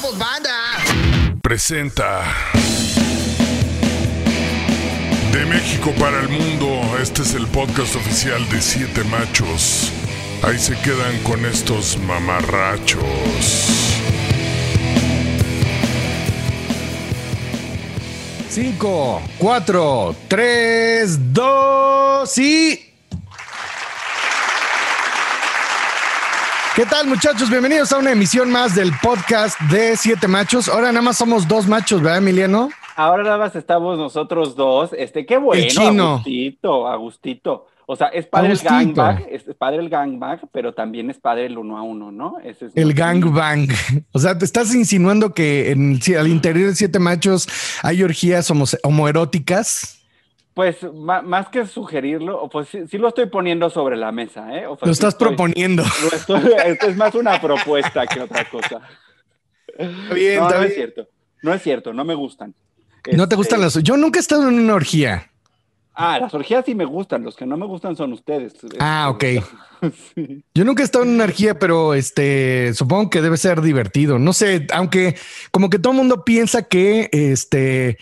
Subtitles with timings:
[0.00, 0.52] ¡Somos banda!
[1.42, 2.22] presenta
[5.32, 9.90] De México para el mundo, este es el podcast oficial de Siete Machos.
[10.44, 13.02] Ahí se quedan con estos mamarrachos.
[18.48, 22.87] Cinco, cuatro, tres, dos y...
[26.78, 27.50] ¿Qué tal muchachos?
[27.50, 30.68] Bienvenidos a una emisión más del podcast de Siete Machos.
[30.68, 32.70] Ahora nada más somos dos machos, ¿verdad, Emiliano?
[32.94, 34.90] Ahora nada más estamos nosotros dos.
[34.96, 36.10] Este, qué bueno, El chino.
[36.12, 37.66] Agustito, Agustito.
[37.86, 38.68] O sea, es padre Agustito.
[38.78, 42.36] el gangbang, es padre el gangbang, pero también es padre el uno a uno, ¿no?
[42.44, 43.66] Ese es El gangbang.
[44.12, 47.48] O sea, te estás insinuando que en, al interior de Siete Machos
[47.82, 49.97] hay orgías homo- homoeróticas.
[50.58, 54.66] Pues más que sugerirlo, pues sí, sí lo estoy poniendo sobre la mesa, ¿eh?
[54.66, 55.84] O sea, Lo estás estoy- proponiendo.
[56.02, 58.80] lo estoy- esto es más una propuesta que otra cosa.
[60.12, 61.06] Bien, no, es cierto.
[61.44, 62.56] No es cierto, no me gustan.
[63.12, 63.74] ¿No te Este, gustan las...
[63.84, 65.30] Yo nunca he estado en una orgía.
[65.94, 68.54] Ah, las orgías sí me gustan, los que no me gustan son ustedes.
[68.80, 69.92] Ah, Este, ok.
[70.16, 70.44] sí.
[70.56, 74.18] Yo nunca he estado en una orgía, pero este, supongo que debe ser divertido.
[74.18, 75.14] No sé, aunque
[75.52, 77.96] como que todo el mundo piensa que este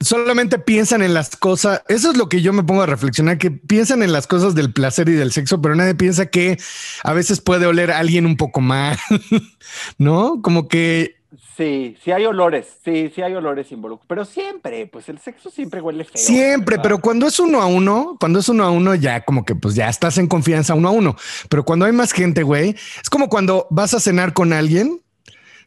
[0.00, 1.82] solamente piensan en las cosas.
[1.88, 4.72] Eso es lo que yo me pongo a reflexionar, que piensan en las cosas del
[4.72, 6.58] placer y del sexo, pero nadie piensa que
[7.04, 8.98] a veces puede oler a alguien un poco mal,
[9.98, 10.40] ¿no?
[10.42, 11.20] Como que
[11.56, 15.82] Sí, sí hay olores, sí, sí hay olores involucrados, pero siempre, pues el sexo siempre
[15.82, 16.16] huele feo.
[16.16, 16.82] siempre, ¿verdad?
[16.82, 19.74] pero cuando es uno a uno, cuando es uno a uno, ya como que pues
[19.74, 21.16] ya estás en confianza uno a uno.
[21.50, 25.02] Pero cuando hay más gente, güey, es como cuando vas a cenar con alguien,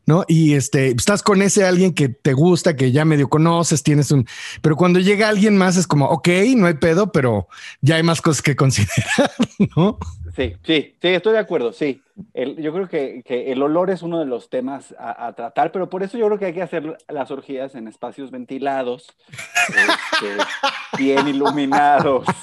[0.05, 0.25] ¿no?
[0.27, 4.27] Y este, estás con ese alguien que te gusta, que ya medio conoces, tienes un,
[4.61, 7.47] pero cuando llega alguien más es como, ok, no hay pedo, pero
[7.81, 9.31] ya hay más cosas que considerar,
[9.75, 9.97] ¿no?
[10.35, 12.01] Sí, sí, sí, estoy de acuerdo, sí.
[12.33, 15.71] El- yo creo que, que el olor es uno de los temas a, a tratar,
[15.71, 19.07] pero por eso yo creo que hay que hacer las orgías en espacios ventilados,
[19.69, 20.43] este,
[20.97, 22.25] bien iluminados.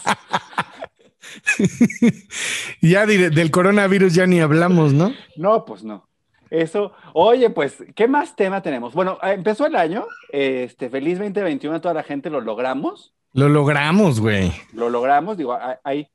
[2.80, 5.12] Ya de- del coronavirus ya ni hablamos, ¿no?
[5.36, 6.08] No, pues no.
[6.50, 8.92] Eso, oye, pues, ¿qué más tema tenemos?
[8.92, 13.14] Bueno, eh, empezó el año, este, feliz 2021 a toda la gente, lo logramos.
[13.32, 14.52] Lo logramos, güey.
[14.72, 16.08] lo logramos, digo, hay, hay,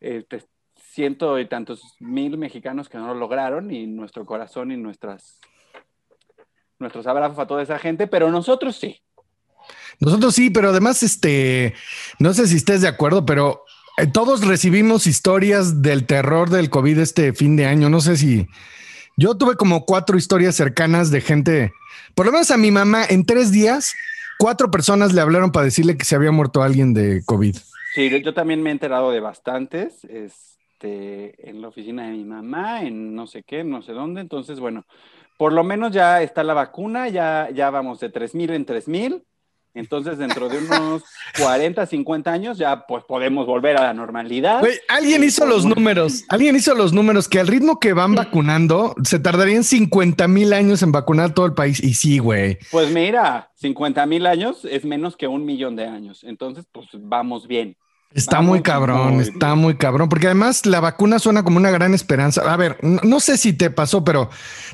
[0.00, 0.42] este,
[0.92, 5.38] ciento y tantos mil mexicanos que no lo lograron y nuestro corazón y nuestras
[6.78, 9.00] nuestros abrazos a toda esa gente, pero nosotros sí.
[10.00, 11.74] Nosotros sí, pero además, este,
[12.18, 13.64] no sé si estés de acuerdo, pero
[13.98, 17.88] eh, todos recibimos historias del terror del COVID este fin de año.
[17.88, 18.48] No sé si
[19.16, 21.72] yo tuve como cuatro historias cercanas de gente,
[22.14, 23.94] por lo menos a mi mamá, en tres días,
[24.38, 27.56] cuatro personas le hablaron para decirle que se había muerto alguien de COVID.
[27.94, 32.82] Sí, yo- también me he enterado de bastantes, este, en la oficina de mi mamá,
[32.82, 34.84] en no sé qué, no sé dónde, entonces, bueno,
[35.36, 39.22] por lo menos ya está la vacuna, ya, ya vamos de 3.000 en 3.000,
[39.74, 41.02] entonces dentro de unos
[41.38, 44.60] 40, 50 años ya pues podemos volver a la normalidad.
[44.60, 48.94] Güey, alguien hizo los números, alguien hizo los números que al ritmo que van vacunando,
[49.04, 51.82] se tardarían 50 mil años en vacunar todo el país.
[51.82, 52.58] Y sí, güey.
[52.70, 56.24] Pues mira, 50 mil años es menos que un millón de años.
[56.24, 57.76] Entonces, pues vamos bien.
[58.14, 61.70] Está Vamos muy cabrón, muy está muy cabrón, porque además la vacuna suena como una
[61.70, 62.42] gran esperanza.
[62.42, 64.30] A ver, no, no sé si te pasó, pero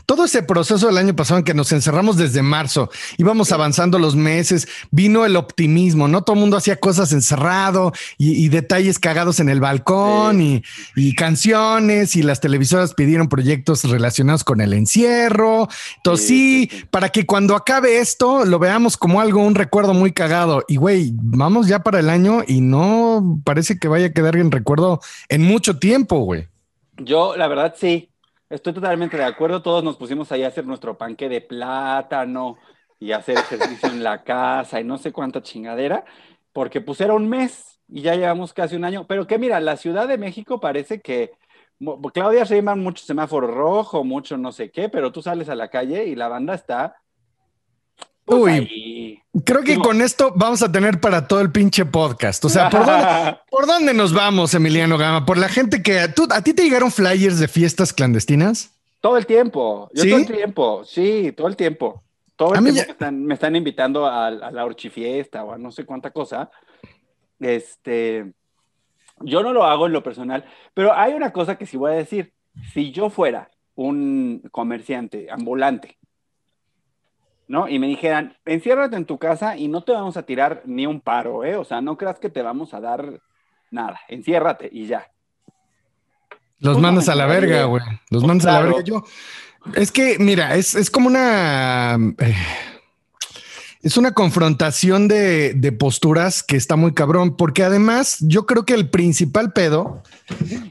[0.07, 4.17] todo ese proceso del año pasado en que nos encerramos desde marzo, íbamos avanzando los
[4.17, 6.23] meses, vino el optimismo, ¿no?
[6.23, 10.63] Todo el mundo hacía cosas encerrado y, y detalles cagados en el balcón y,
[10.97, 15.69] y canciones y las televisoras pidieron proyectos relacionados con el encierro.
[15.97, 16.71] Entonces sí.
[16.91, 20.65] para que cuando acabe esto lo veamos como algo, un recuerdo muy cagado.
[20.69, 24.51] Y güey, vamos ya para el año y no parece que vaya a quedar en
[24.51, 26.49] recuerdo en mucho tiempo, güey.
[26.97, 28.11] Yo, la verdad, sí.
[28.51, 29.63] Estoy totalmente de acuerdo.
[29.63, 32.57] Todos nos pusimos ahí a hacer nuestro panque de plátano
[32.99, 36.05] y hacer ejercicio en la casa y no sé cuánta chingadera,
[36.53, 39.07] porque era un mes y ya llevamos casi un año.
[39.07, 41.33] Pero que mira, la Ciudad de México parece que
[42.13, 46.07] Claudia Sheinbaum mucho semáforo rojo, mucho no sé qué, pero tú sales a la calle
[46.07, 46.97] y la banda está
[48.29, 48.51] pues, Uy.
[48.53, 49.23] ahí.
[49.45, 52.45] Creo que con esto vamos a tener para todo el pinche podcast.
[52.45, 55.25] O sea, ¿por dónde, por dónde nos vamos, Emiliano Gama?
[55.27, 58.73] Por la gente que ¿tú- a ti te llegaron flyers de fiestas clandestinas.
[59.01, 60.11] Todo el tiempo, yo ¿Sí?
[60.11, 62.03] todo el tiempo, sí, todo el tiempo.
[62.35, 65.53] Todo el A tiempo ya- me, están, me están invitando a, a la orchifiesta o
[65.53, 66.51] a no sé cuánta cosa.
[67.39, 68.33] Este,
[69.21, 70.45] yo no lo hago en lo personal,
[70.75, 72.33] pero hay una cosa que sí voy a decir.
[72.73, 75.97] Si yo fuera un comerciante ambulante,
[77.49, 77.69] ¿no?
[77.69, 81.01] Y me dijeran, enciérrate en tu casa y no te vamos a tirar ni un
[81.01, 81.57] paro, ¿eh?
[81.57, 83.21] O sea, no creas que te vamos a dar
[83.71, 85.07] nada, enciérrate y ya.
[86.61, 87.83] Los mandas a la verga, güey.
[88.11, 88.83] Los mandas a la verga.
[88.85, 89.05] Yo,
[89.75, 91.97] Es que, mira, es, es como una.
[92.19, 92.35] eh,
[93.81, 98.75] es una confrontación de, de posturas que está muy cabrón, porque además yo creo que
[98.75, 100.03] el principal pedo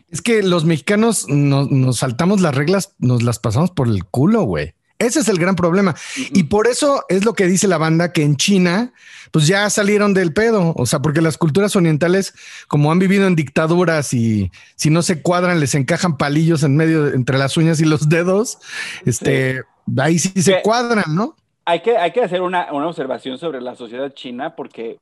[0.10, 4.44] es que los mexicanos no- nos saltamos las reglas, nos las pasamos por el culo,
[4.44, 4.74] güey.
[5.00, 5.96] Ese es el gran problema.
[6.34, 8.94] Y por eso es lo que dice la banda que en China,
[9.32, 10.74] pues ya salieron del pedo.
[10.76, 12.34] O sea, porque las culturas orientales,
[12.68, 17.08] como han vivido en dictaduras y si no se cuadran, les encajan palillos en medio,
[17.14, 18.58] entre las uñas y los dedos.
[19.06, 19.64] Este,
[19.98, 21.36] ahí sí se Que- cuadran, ¿no?
[21.66, 24.98] Hay que, hay que hacer una, una observación sobre la sociedad china porque,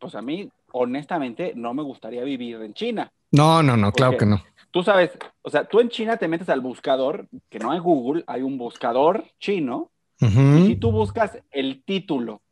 [0.00, 3.10] pues a mí, honestamente, no me gustaría vivir en China.
[3.30, 4.42] No, no, no, claro que no.
[4.70, 5.10] Tú sabes,
[5.42, 8.58] o sea, tú en China te metes al buscador, que no hay Google, hay un
[8.58, 12.42] buscador chino, y si tú buscas el título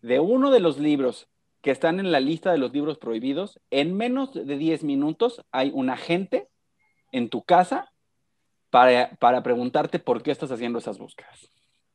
[0.00, 1.28] de uno de los libros
[1.60, 5.70] que están en la lista de los libros prohibidos, en menos de 10 minutos hay
[5.74, 6.48] un agente
[7.12, 7.92] en tu casa
[8.70, 11.48] para, para preguntarte por qué estás haciendo esas búsquedas.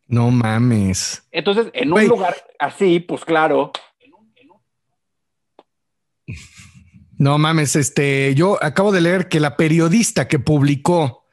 [0.07, 1.27] No mames.
[1.31, 3.71] Entonces, en un lugar así, pues claro,
[7.19, 11.25] No mames, este, yo acabo de leer que la periodista que publicó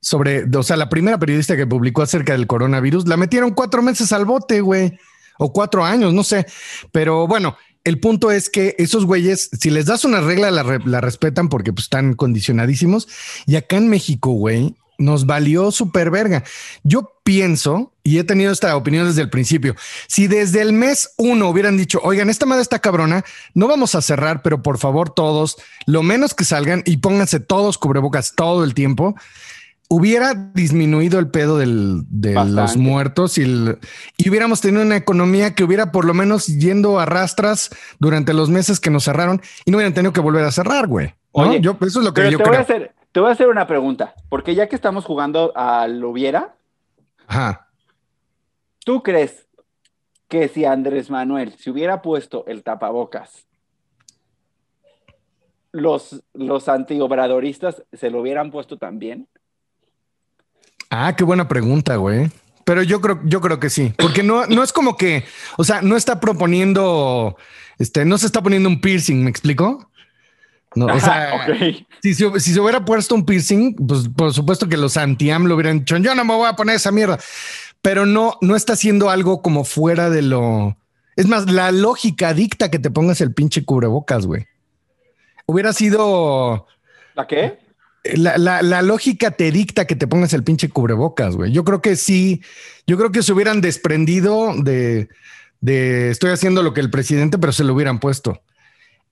[0.00, 4.12] sobre, o sea, la primera periodista que publicó acerca del coronavirus, la metieron cuatro meses
[4.12, 4.98] al bote, güey,
[5.38, 6.46] o cuatro años, no sé.
[6.90, 11.00] Pero bueno, el punto es que esos güeyes, si les das una regla, la, la
[11.00, 13.08] respetan porque pues, están condicionadísimos.
[13.46, 16.44] Y acá en México, güey, nos valió súper verga.
[16.84, 19.74] Yo pienso, y he tenido esta opinión desde el principio,
[20.06, 23.24] si desde el mes uno hubieran dicho, oigan, esta madre está cabrona,
[23.54, 25.56] no vamos a cerrar, pero por favor todos,
[25.86, 29.14] lo menos que salgan y pónganse todos cubrebocas todo el tiempo,
[29.88, 33.78] hubiera disminuido el pedo del- de los muertos y, el-
[34.16, 38.50] y hubiéramos tenido una economía que hubiera por lo menos yendo a rastras durante los
[38.50, 41.08] meses que nos cerraron y no hubieran tenido que volver a cerrar, güey.
[41.34, 41.42] ¿no?
[41.42, 42.60] Oye, yo, eso es lo que yo te voy, creo.
[42.60, 46.54] a hacer, te voy a hacer una pregunta, porque ya que estamos jugando al hubiera,
[47.26, 47.68] Ajá.
[48.84, 49.46] ¿tú crees
[50.28, 53.46] que si Andrés Manuel se hubiera puesto el tapabocas,
[55.72, 59.28] los, los antiobradoristas se lo hubieran puesto también?
[60.88, 62.30] Ah, qué buena pregunta, güey.
[62.64, 65.24] Pero yo creo, yo creo que sí, porque no, no es como que,
[65.56, 67.36] o sea, no está proponiendo,
[67.78, 69.89] este, no se está poniendo un piercing, ¿me explico?
[70.76, 71.46] No, o sea,
[72.00, 75.80] se, si se hubiera puesto un piercing, pues por supuesto que los anti-am lo hubieran
[75.80, 77.18] dicho, yo no me voy a poner esa mierda,
[77.82, 80.76] pero no, no está haciendo algo como fuera de lo.
[81.16, 84.46] Es más, la lógica dicta que te pongas el pinche cubrebocas, güey.
[85.46, 86.66] Hubiera sido.
[87.14, 87.58] ¿La qué?
[88.14, 91.52] La, la- la lógica te dicta que te pongas el pinche cubrebocas, güey.
[91.52, 92.42] Yo creo que sí,
[92.86, 95.08] yo creo que se hubieran desprendido de,
[95.60, 98.40] de estoy haciendo lo que el presidente, pero se lo hubieran puesto.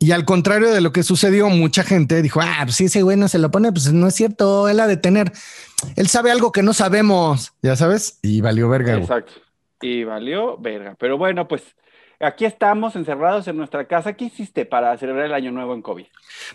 [0.01, 3.17] Y al contrario de lo que sucedió, mucha gente dijo, ah, pues si ese güey
[3.17, 5.33] no se lo pone, pues no es cierto, él ha de tener,
[5.97, 8.93] él sabe algo que no sabemos, ya sabes, y valió verga.
[8.93, 9.03] güey.
[9.03, 9.33] Exacto.
[9.81, 10.95] Y valió verga.
[11.01, 11.63] Pero bueno, pues
[12.21, 14.13] aquí estamos encerrados en nuestra casa.
[14.13, 16.07] ¿Qué hiciste para celebrar el año nuevo en COVID?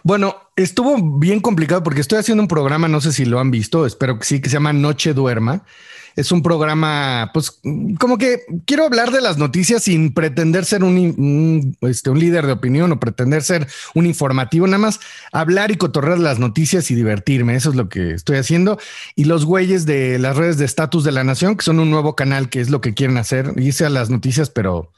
[0.04, 3.86] Bueno, estuvo bien complicado porque estoy haciendo un programa, no sé si lo han visto,
[3.86, 5.66] espero que sí, que se llama Noche Duerma.
[6.15, 7.60] Es un programa, pues,
[8.00, 12.45] como que quiero hablar de las noticias sin pretender ser un, un, este, un líder
[12.45, 15.00] de opinión o pretender ser un informativo, nada más
[15.31, 17.56] hablar y cotorrear las noticias y divertirme.
[17.56, 18.77] Eso es lo que estoy haciendo.
[19.15, 22.16] Y los güeyes de las redes de estatus de la nación, que son un nuevo
[22.16, 24.92] canal, que es lo que quieren hacer, irse a las noticias, pero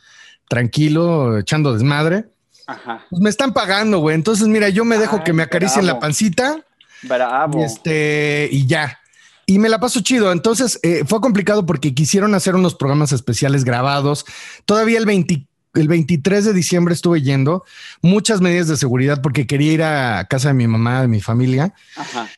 [0.50, 2.26] tranquilo, echando desmadre.
[2.68, 3.06] Ajá.
[3.10, 4.16] Pues me están pagando, güey.
[4.16, 6.58] Entonces, mira, yo me dejo Ay, que me acaricien la pancita
[7.04, 7.64] Bravo.
[7.64, 9.00] este y ya.
[9.46, 10.32] Y me la paso chido.
[10.32, 14.26] Entonces eh, fue complicado porque quisieron hacer unos programas especiales grabados.
[14.66, 17.66] Todavía el 20 el 23 de diciembre estuve yendo
[18.02, 21.74] muchas medidas de seguridad porque quería ir a casa de mi mamá, de mi familia.
[21.98, 22.30] Ajá.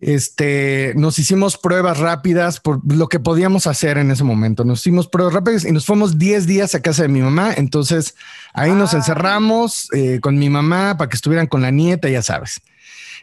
[0.00, 4.64] Este, nos hicimos pruebas rápidas por lo que podíamos hacer en ese momento.
[4.64, 7.52] Nos hicimos pruebas rápidas y nos fuimos 10 días a casa de mi mamá.
[7.56, 8.14] Entonces
[8.54, 8.98] ahí nos Ah.
[8.98, 12.60] encerramos eh, con mi mamá para que estuvieran con la nieta, ya sabes.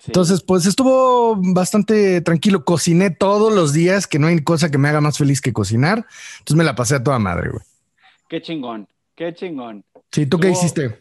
[0.05, 0.11] Sí.
[0.11, 2.63] Entonces, pues estuvo bastante tranquilo.
[2.63, 6.05] Cociné todos los días, que no hay cosa que me haga más feliz que cocinar.
[6.37, 7.63] Entonces me la pasé a toda madre, güey.
[8.29, 8.87] Qué chingón.
[9.15, 9.83] Qué chingón.
[10.11, 10.99] Sí, ¿tú qué hiciste?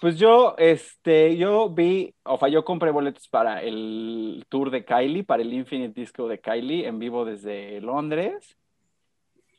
[0.00, 5.22] Pues yo, este, yo vi, o sea, yo compré boletos para el tour de Kylie,
[5.22, 8.56] para el Infinite Disco de Kylie, en vivo desde Londres.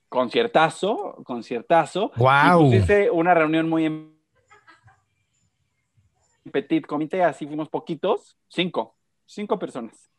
[0.10, 2.12] Conciertazo, conciertazo.
[2.18, 2.66] Guau.
[2.66, 4.11] Y pues hice una reunión muy en
[6.52, 8.96] petit comité, así fuimos poquitos, cinco,
[9.26, 10.10] cinco personas.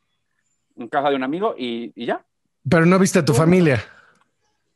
[0.76, 2.24] En casa de un amigo y, y ya.
[2.68, 3.84] Pero no viste a tu familia.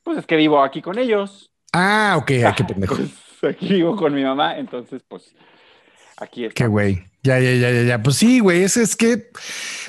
[0.03, 1.51] Pues es que vivo aquí con ellos.
[1.73, 2.97] Ah, ok, ay, qué pendejo.
[2.97, 5.35] Pues aquí vivo con mi mamá, entonces pues
[6.17, 6.55] aquí está.
[6.55, 7.05] Qué güey.
[7.23, 8.03] Ya, ya, ya, ya, ya.
[8.03, 8.63] Pues sí, güey.
[8.63, 9.31] Es, es que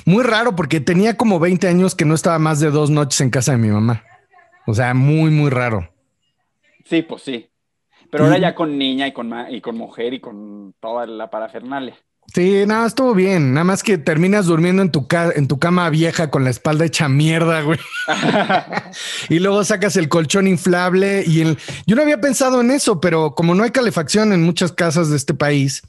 [0.04, 3.30] muy raro porque tenía como 20 años que no estaba más de dos noches en
[3.30, 4.04] casa de mi mamá.
[4.66, 5.88] O sea, muy, muy raro.
[6.84, 7.48] Sí, pues sí.
[8.10, 11.94] Pero ahora ya con niña y con, y con mujer y con toda la parafernalia.
[12.34, 13.54] Sí, nada, estuvo bien.
[13.54, 16.84] Nada más que terminas durmiendo en tu, ca- en tu cama vieja con la espalda
[16.84, 17.78] hecha mierda, güey.
[19.28, 21.58] y luego sacas el colchón inflable y el...
[21.86, 25.16] Yo no había pensado en eso, pero como no hay calefacción en muchas casas de
[25.16, 25.82] este país,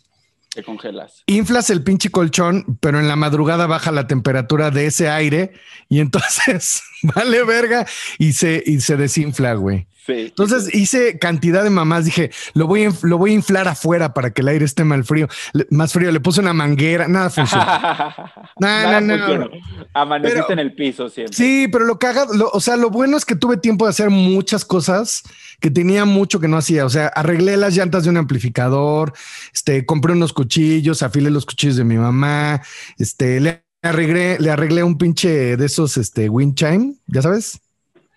[0.54, 1.24] Te congelas.
[1.26, 5.52] inflas el pinche colchón, pero en la madrugada baja la temperatura de ese aire
[5.90, 6.82] y entonces
[7.16, 7.86] vale verga
[8.18, 9.88] y se, y se desinfla, güey.
[10.06, 10.14] Sí.
[10.28, 12.06] Entonces hice cantidad de mamás.
[12.06, 15.06] Dije, lo voy, a, lo voy a inflar afuera para que el aire esté más
[15.06, 15.28] frío.
[15.54, 16.12] Le- más frío.
[16.12, 17.08] Le puse una manguera.
[17.08, 17.66] Nada funcionó.
[18.60, 19.26] Nada no, no.
[19.26, 19.50] funcionó.
[19.94, 21.36] Amaneciste Pero- en el piso siempre.
[21.36, 24.10] Sí, pero lo caga, lo- o sea, lo bueno es que tuve tiempo de hacer
[24.10, 25.24] muchas cosas
[25.60, 26.86] que tenía mucho que no hacía.
[26.86, 29.14] O sea, arreglé las llantas de un amplificador,
[29.54, 32.62] este, compré unos cuchillos, afilé los cuchillos de mi mamá,
[32.98, 37.60] este, le arreglé, le arreglé un pinche de esos, este, wind chime, ya sabes,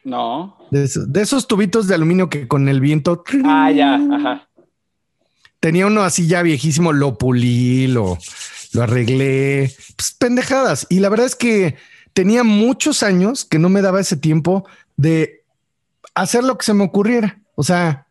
[0.05, 0.57] No.
[0.71, 3.95] de esos, de esos tubitos de aluminio que con el viento Ah, ya.
[3.95, 4.49] Ajá.
[5.61, 8.19] tenía uno así ya viejísimo, lo pulí, lo,
[8.73, 10.87] lo arreglé, pues pendejadas.
[10.91, 11.77] Y la verdad es que
[12.15, 14.67] tenía muchos años que no me daba ese tiempo
[14.97, 15.45] de
[16.15, 17.39] hacer lo que se me ocurriera.
[17.55, 18.07] O sea,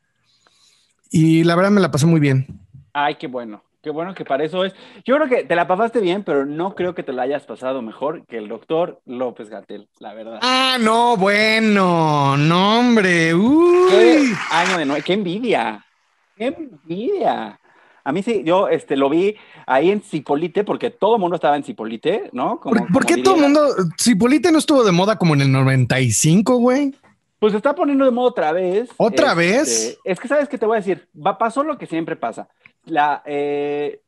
[1.10, 2.48] y la verdad me la pasé muy bien.
[2.93, 3.63] Ay, qué bueno.
[3.82, 4.74] Qué bueno que para eso es.
[5.06, 7.82] Yo creo que te la pasaste bien, pero no creo que te la hayas pasado
[7.82, 10.40] mejor que el doctor López Gatel, la verdad.
[10.44, 13.30] Ah, no, bueno, no, hombre.
[13.30, 14.34] Qué Uy.
[14.52, 15.04] año de nuevo.
[15.04, 15.84] Qué envidia.
[16.36, 17.60] Qué envidia.
[18.04, 19.36] A mí sí, yo este, lo vi
[19.66, 22.60] ahí en Cipolite, porque todo el mundo estaba en Cipolite, ¿no?
[22.60, 23.68] Como- ¿Por, qué todo el mundo?
[23.98, 26.94] Si Polite no estuvo de moda como en el 95, güey.
[27.40, 28.90] Pues se está poniendo de moda otra vez.
[28.98, 30.00] ¿Otra Este, vez?
[30.04, 31.08] Es que, ¿sabes qué te voy a decir?
[31.16, 32.48] Va, pasó lo que siempre pasa.
[32.86, 34.02] La, eh,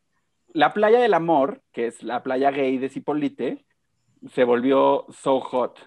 [0.53, 3.65] la playa del amor, que es la playa gay de Cipolite,
[4.32, 5.80] se volvió so hot.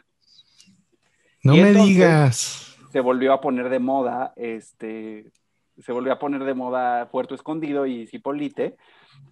[1.42, 2.76] No Y me digas.
[2.92, 5.30] Se volvió a poner de moda, este,
[5.78, 8.76] se volvió a poner de moda Puerto Escondido y Cipolite,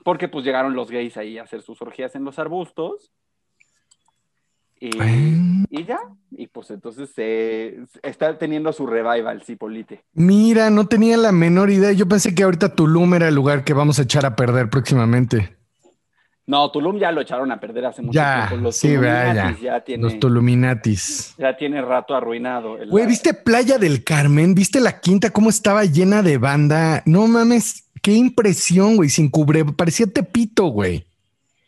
[0.05, 3.13] porque pues llegaron los gays ahí a hacer sus orgías en los arbustos.
[4.87, 5.65] Y, Ah.
[5.71, 5.99] y ya,
[6.37, 10.03] y pues entonces se está teniendo su revival Cipolite.
[10.13, 11.93] Mira, no tenía la menor idea.
[11.93, 15.57] Yo pensé que ahorita Tulum era el lugar que vamos a echar a perder próximamente.
[16.47, 18.63] No, Tulum ya lo echaron a perder hace mucho Ya, tiempo.
[18.65, 19.73] Los sí, Tuluminatis ya.
[19.79, 21.35] ya tiene, Los Tuluminatis.
[21.39, 22.77] ya tiene rato arruinado.
[22.77, 24.55] el- Güey, ¿viste Playa del Carmen?
[24.55, 27.03] ¿Viste la quinta cómo estaba llena de banda?
[27.07, 29.65] No mames, qué impresión, güey, sin cubre.
[29.65, 31.07] Parecía Tepito, güey.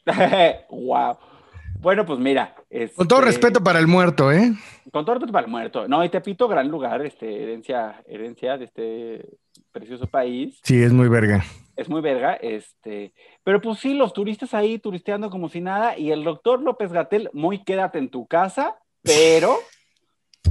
[0.71, 1.17] wow.
[1.81, 2.55] Bueno, pues mira.
[2.97, 4.53] Con todo este, respeto para el muerto, ¿eh?
[4.93, 5.87] Con todo respeto para el muerto.
[5.89, 9.29] No, y Tepito, gran lugar, este, herencia, herencia de este
[9.73, 10.59] precioso país.
[10.63, 11.45] Sí, es muy verga.
[11.77, 13.13] Es muy verga, este.
[13.45, 15.99] Pero pues sí, los turistas ahí turisteando como si nada.
[15.99, 19.57] Y el doctor López Gatel, muy quédate en tu casa, pero,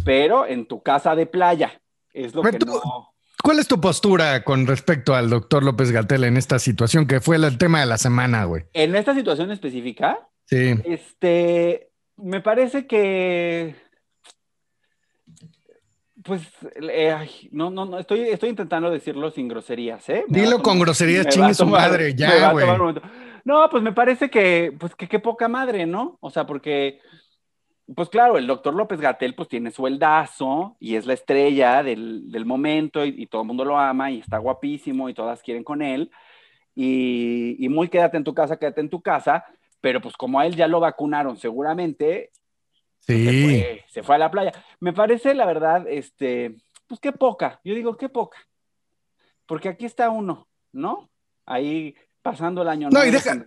[0.04, 1.82] pero en tu casa de playa.
[2.14, 3.12] Es lo Pero que tú- no.
[3.44, 7.36] ¿Cuál es tu postura con respecto al doctor López Gatel en esta situación que fue
[7.36, 8.64] el tema de la semana, güey?
[8.74, 10.76] En esta situación específica, Sí.
[10.86, 13.76] este, me parece que,
[16.24, 16.42] pues,
[16.82, 20.26] eh, ay, no, no, no, estoy, estoy intentando decirlo sin groserías, ¿eh?
[20.28, 22.66] Me Dilo con groserías, chingue su madre, ya, güey.
[23.44, 26.18] No, pues me parece que, pues, que qué poca madre, ¿no?
[26.20, 27.00] O sea, porque,
[27.96, 32.46] pues claro, el doctor López Gatel, pues tiene sueldazo y es la estrella del, del
[32.46, 35.84] momento y, y todo el mundo lo ama y está guapísimo y todas quieren con
[35.84, 36.10] él.
[36.74, 39.46] Y, y muy quédate en tu casa, quédate en tu casa,
[39.86, 42.32] pero pues como a él ya lo vacunaron seguramente,
[43.02, 43.44] se Sí.
[43.44, 44.52] fue, se fue a la playa.
[44.80, 46.56] Me parece, la verdad, este,
[46.88, 47.62] pues qué poca.
[47.64, 48.40] Yo digo, qué poca.
[49.46, 51.08] Porque aquí está uno, ¿no?
[51.46, 52.90] Ahí pasando el año.
[52.90, 53.46] No, y deja-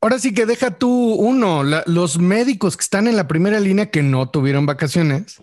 [0.00, 3.90] Ahora sí que deja tú uno, la- los médicos que están en la primera línea
[3.90, 5.42] que no tuvieron vacaciones,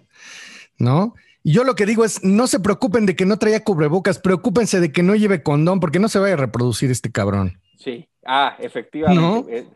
[0.78, 1.14] ¿no?
[1.44, 4.80] Y yo lo que digo es, no se preocupen de que no traía cubrebocas, preocúpense
[4.80, 7.60] de que no lleve condón porque no se vaya a reproducir este cabrón.
[7.78, 9.22] Sí, ah, efectivamente.
[9.22, 9.46] ¿No?
[9.50, 9.68] eh,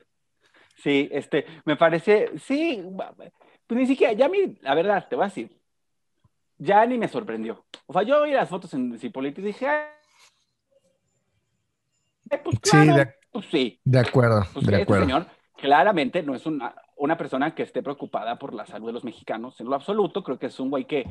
[0.77, 2.83] sí, este, me parece, sí,
[3.65, 5.57] pues ni siquiera, ya a mí, la verdad, te voy a decir,
[6.57, 7.65] ya ni me sorprendió.
[7.85, 9.87] O sea, yo vi las fotos en Cipolite y dije, ay,
[12.43, 13.79] pues Sí, claro, de- pues sí.
[13.83, 15.05] De acuerdo, Pues de este acuerdo.
[15.05, 15.27] señor
[15.57, 19.59] claramente no es una, una persona que esté preocupada por la salud de los mexicanos
[19.59, 20.23] en lo absoluto.
[20.23, 21.03] Creo que es un güey que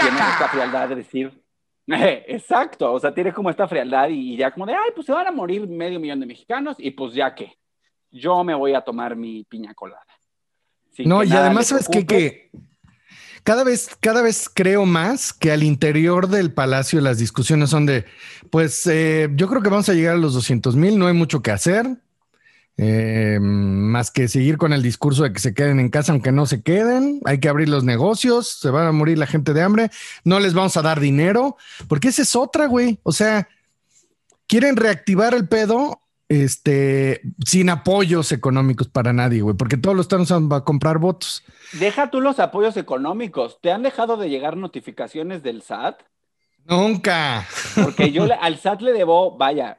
[0.00, 1.43] tiene esta frialdad de decir,
[2.26, 5.12] exacto, o sea, tiene como esta frialdad y, y ya como de, ay, pues se
[5.12, 7.52] van a morir medio millón de mexicanos y pues ya que
[8.10, 10.04] yo me voy a tomar mi piña colada.
[10.92, 12.04] Sin No, que y además, ¿sabes qué?
[12.04, 12.50] preocupe.
[12.52, 12.74] Que
[13.44, 18.06] cada vez, cada vez creo más que al interior del palacio las discusiones son de,
[18.50, 21.42] pues eh, yo creo que vamos a llegar a los 200 mil, no hay mucho
[21.42, 21.86] que hacer,
[22.76, 26.46] eh, más que seguir con el discurso de que se queden en casa aunque no
[26.46, 29.90] se queden, hay que abrir los negocios, se va a morir la gente de hambre,
[30.24, 31.56] no les vamos a dar dinero,
[31.88, 33.48] porque esa es otra, güey, o sea,
[34.46, 40.22] quieren reactivar el pedo este, sin apoyos económicos para nadie, güey, porque todos los están
[40.22, 41.44] usando a comprar votos.
[41.74, 43.58] Deja tú los apoyos económicos.
[43.60, 46.00] ¿Te han dejado de llegar notificaciones del SAT?
[46.64, 47.46] Nunca.
[47.74, 49.76] Porque yo al SAT le debo, vaya,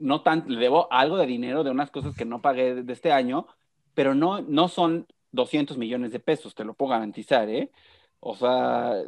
[0.00, 3.12] no tanto, le debo algo de dinero de unas cosas que no pagué de este
[3.12, 3.46] año,
[3.94, 7.70] pero no, no son 200 millones de pesos, te lo puedo garantizar, ¿eh?
[8.18, 9.02] O sea,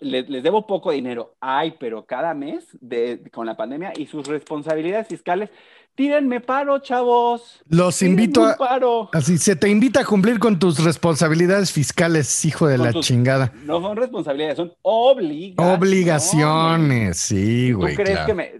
[0.00, 1.36] les, les, debo poco dinero.
[1.40, 5.50] Ay, pero cada mes de, con la pandemia y sus responsabilidades fiscales,
[5.94, 7.60] tírenme paro, chavos.
[7.68, 8.56] Los invito a.
[8.56, 9.08] Paro.
[9.12, 13.52] Así se te invita a cumplir con tus responsabilidades fiscales, hijo de la chingada.
[13.64, 15.78] No son responsabilidades, son obligaciones.
[15.78, 17.94] Obligaciones, sí, güey.
[17.94, 18.52] ¿Tú crees que me.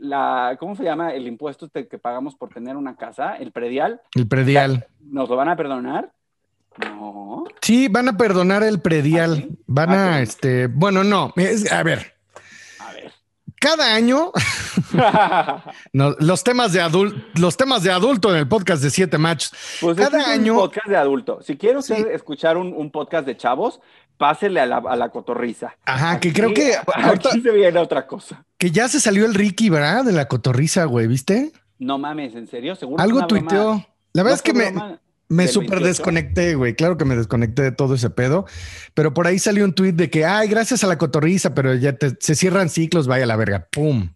[0.00, 3.36] La, ¿Cómo se llama el impuesto que pagamos por tener una casa?
[3.36, 4.00] El predial.
[4.14, 4.86] El predial.
[5.00, 6.10] ¿Nos lo van a perdonar?
[6.78, 7.44] No.
[7.60, 9.48] Sí, van a perdonar el predial.
[9.50, 11.34] ¿Ah, van a, ah, este, bueno, no,
[11.70, 12.14] a ver.
[12.78, 13.12] A ver.
[13.60, 14.32] Cada año,
[15.92, 19.52] los temas de adulto, los temas de adulto en el podcast de siete machos.
[19.82, 20.54] Pues Cada este año.
[20.54, 21.42] un podcast de adulto.
[21.42, 23.80] Si quiero escuchar un, podcast de chavos,
[24.20, 25.74] pásele a la, a la cotorriza.
[25.86, 28.44] Ajá, que creo que aquí se viene otra cosa.
[28.58, 30.04] Que ya se salió el Ricky, ¿verdad?
[30.04, 31.52] De la cotorriza, güey, ¿viste?
[31.78, 32.76] No mames, ¿en serio?
[32.76, 33.82] ¿Seguro Algo tuiteó.
[34.12, 34.74] La verdad es que me,
[35.28, 36.74] me súper desconecté, güey.
[36.74, 38.44] Claro que me desconecté de todo ese pedo.
[38.92, 41.96] Pero por ahí salió un tuit de que, ay, gracias a la cotorriza, pero ya
[42.18, 43.68] se cierran ciclos, vaya la verga.
[43.72, 44.10] ¡Pum!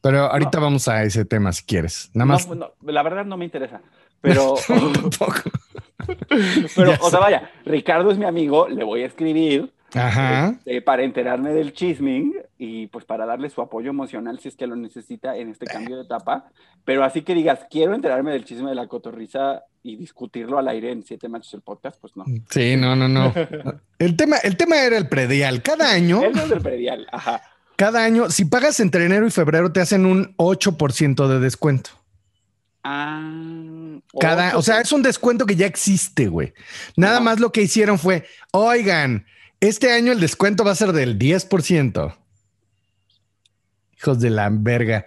[0.00, 2.10] Pero ahorita vamos a ese tema si quieres.
[2.14, 2.48] Nada más.
[2.48, 3.82] No, la verdad no me interesa.
[4.20, 4.54] Pero.
[6.76, 9.72] pero, o sea, vaya, Ricardo es mi amigo, le voy a escribir.
[9.94, 10.50] Ajá.
[10.50, 14.68] Este, para enterarme del chisming y pues para darle su apoyo emocional si es que
[14.68, 16.48] lo necesita en este cambio de etapa.
[16.84, 20.92] Pero así que digas, quiero enterarme del chisme de la cotorriza y discutirlo al aire
[20.92, 22.24] en siete machos el podcast, pues no.
[22.50, 23.32] Sí, no, no, no.
[23.98, 25.62] el, tema, el tema era el predial.
[25.62, 26.22] Cada año.
[26.22, 27.42] El del predial, ajá.
[27.76, 31.90] Cada año, si pagas entre enero y febrero, te hacen un 8% de descuento.
[32.82, 33.98] Ah.
[34.18, 36.54] Cada, o sea, es un descuento que ya existe, güey.
[36.96, 39.26] Nada más lo que hicieron fue, oigan,
[39.60, 42.16] este año el descuento va a ser del 10%.
[43.98, 45.06] Hijos de la verga.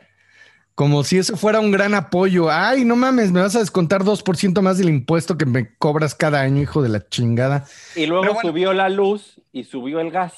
[0.75, 2.51] Como si eso fuera un gran apoyo.
[2.51, 6.41] Ay, no mames, me vas a descontar 2% más del impuesto que me cobras cada
[6.41, 7.65] año, hijo de la chingada.
[7.95, 10.33] Y luego subió la luz y subió el gas.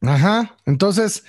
[0.00, 0.56] Ajá.
[0.66, 1.24] Entonces,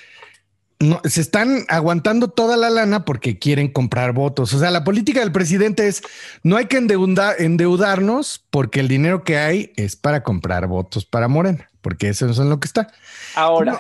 [0.86, 4.54] no, se están aguantando toda la lana porque quieren comprar votos.
[4.54, 6.02] O sea, la política del presidente es
[6.44, 11.70] no hay que endeudarnos porque el dinero que hay es para comprar votos para Morena
[11.86, 12.88] porque eso es en lo que está.
[13.36, 13.80] Ahora,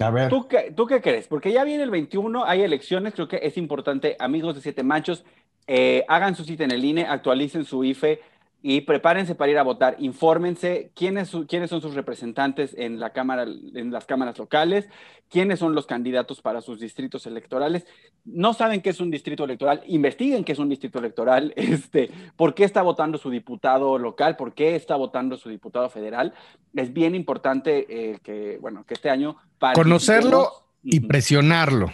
[0.00, 0.30] a ver.
[0.30, 1.28] ¿tú, qué, ¿tú qué crees?
[1.28, 5.24] Porque ya viene el 21, hay elecciones, creo que es importante, amigos de Siete Machos,
[5.68, 8.20] eh, hagan su cita en el INE, actualicen su IFE,
[8.68, 9.94] y prepárense para ir a votar.
[10.00, 14.88] Infórmense quiénes, quiénes son sus representantes en, la cámara, en las cámaras locales,
[15.30, 17.86] quiénes son los candidatos para sus distritos electorales.
[18.24, 22.56] No saben qué es un distrito electoral, investiguen qué es un distrito electoral, este, por
[22.56, 26.34] qué está votando su diputado local, por qué está votando su diputado federal.
[26.74, 29.36] Es bien importante eh, que, bueno, que este año...
[29.76, 30.50] Conocerlo
[30.82, 31.92] y presionarlo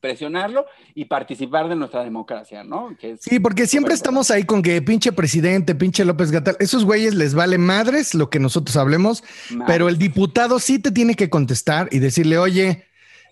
[0.00, 2.96] presionarlo y participar de nuestra democracia, ¿no?
[3.20, 7.34] sí, porque siempre estamos ahí con que pinche presidente, pinche López Gatal, esos güeyes les
[7.34, 9.24] vale madres lo que nosotros hablemos,
[9.66, 12.84] pero el diputado sí te tiene que contestar y decirle, oye,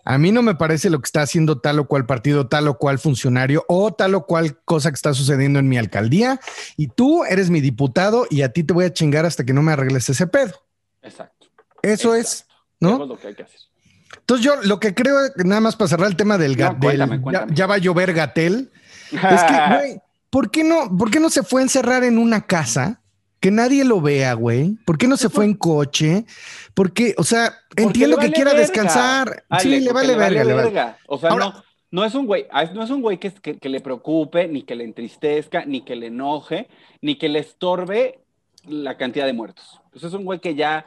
[0.04, 2.78] a mí no me parece lo que está haciendo tal o cual partido, tal o
[2.78, 6.38] cual funcionario o tal o cual cosa que está sucediendo en mi alcaldía
[6.76, 9.62] y tú eres mi diputado y a ti te voy a chingar hasta que no
[9.62, 10.54] me arregles ese pedo.
[11.02, 11.48] Exacto.
[11.82, 12.46] Eso es,
[12.78, 12.94] ¿no?
[12.94, 13.60] Eso es lo que hay que hacer.
[14.20, 17.74] Entonces yo lo que creo, nada más para cerrar el tema del, gatel, Ya, va
[17.74, 18.70] a llover Gatel,
[19.12, 20.00] es que, güey,
[20.30, 23.00] ¿por qué, no, ¿por qué no se fue a encerrar en una casa?
[23.38, 24.76] Que nadie lo vea, güey.
[24.84, 26.24] ¿Por qué no se fue en coche?
[26.74, 29.44] Porque, o sea, entiendo que quiera descansar.
[29.60, 33.18] sí, le vale, verga, O sea, no, no es un güey, no es un güey
[33.18, 36.68] que, que, que, le preocupe, ni que le entristezca, ni que le enoje,
[37.00, 38.20] ni que le estorbe
[38.64, 39.80] la cantidad de muertos.
[39.92, 40.86] Pues es un güey que ya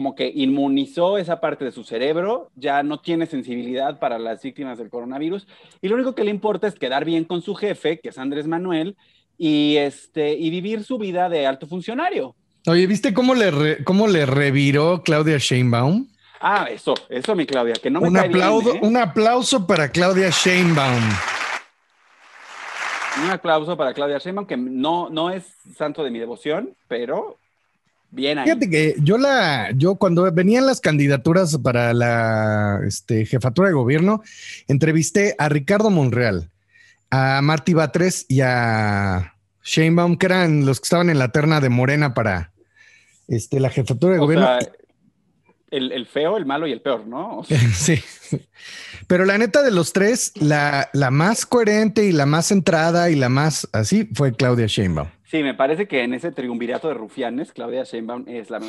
[0.00, 4.78] como que inmunizó esa parte de su cerebro, ya no tiene sensibilidad para las víctimas
[4.78, 5.46] del coronavirus
[5.82, 8.46] y lo único que le importa es quedar bien con su jefe, que es Andrés
[8.46, 8.96] Manuel,
[9.36, 12.34] y, este, y vivir su vida de alto funcionario.
[12.66, 16.08] Oye, ¿viste cómo le, cómo le reviró Claudia Sheinbaum?
[16.40, 18.80] Ah, eso, eso, mi Claudia, que no me un aplauso, ¿eh?
[18.80, 21.02] Un aplauso para Claudia Sheinbaum.
[23.22, 25.44] Un aplauso para Claudia Sheinbaum, que no, no es
[25.76, 27.36] santo de mi devoción, pero
[28.10, 28.44] Bien ahí.
[28.44, 34.22] Fíjate que yo la, yo cuando venían las candidaturas para la este, jefatura de gobierno,
[34.68, 36.50] entrevisté a Ricardo Monreal,
[37.10, 41.68] a Marty Batres y a Sheinbaum, que eran los que estaban en la terna de
[41.68, 42.52] Morena para
[43.28, 44.46] este, la jefatura de O gobierno.
[44.46, 44.58] sea,
[45.70, 47.38] el, el feo, el malo y el peor, ¿no?
[47.38, 48.02] O sea, Sí.
[49.06, 53.16] Pero la neta de los tres, la, la más coherente y la más centrada y
[53.16, 55.08] la más así fue Claudia Sheinbaum.
[55.30, 58.60] Sí, me parece que en ese triunvirato de rufianes, Claudia Sheinbaum es la...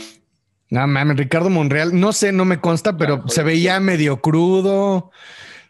[0.70, 5.12] No mames, Ricardo Monreal, no sé, no me consta, pero Claro, se veía medio crudo,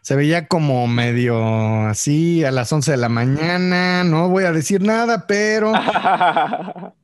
[0.00, 4.82] se veía como medio así a las 11 de la mañana, no voy a decir
[4.82, 5.72] nada, pero...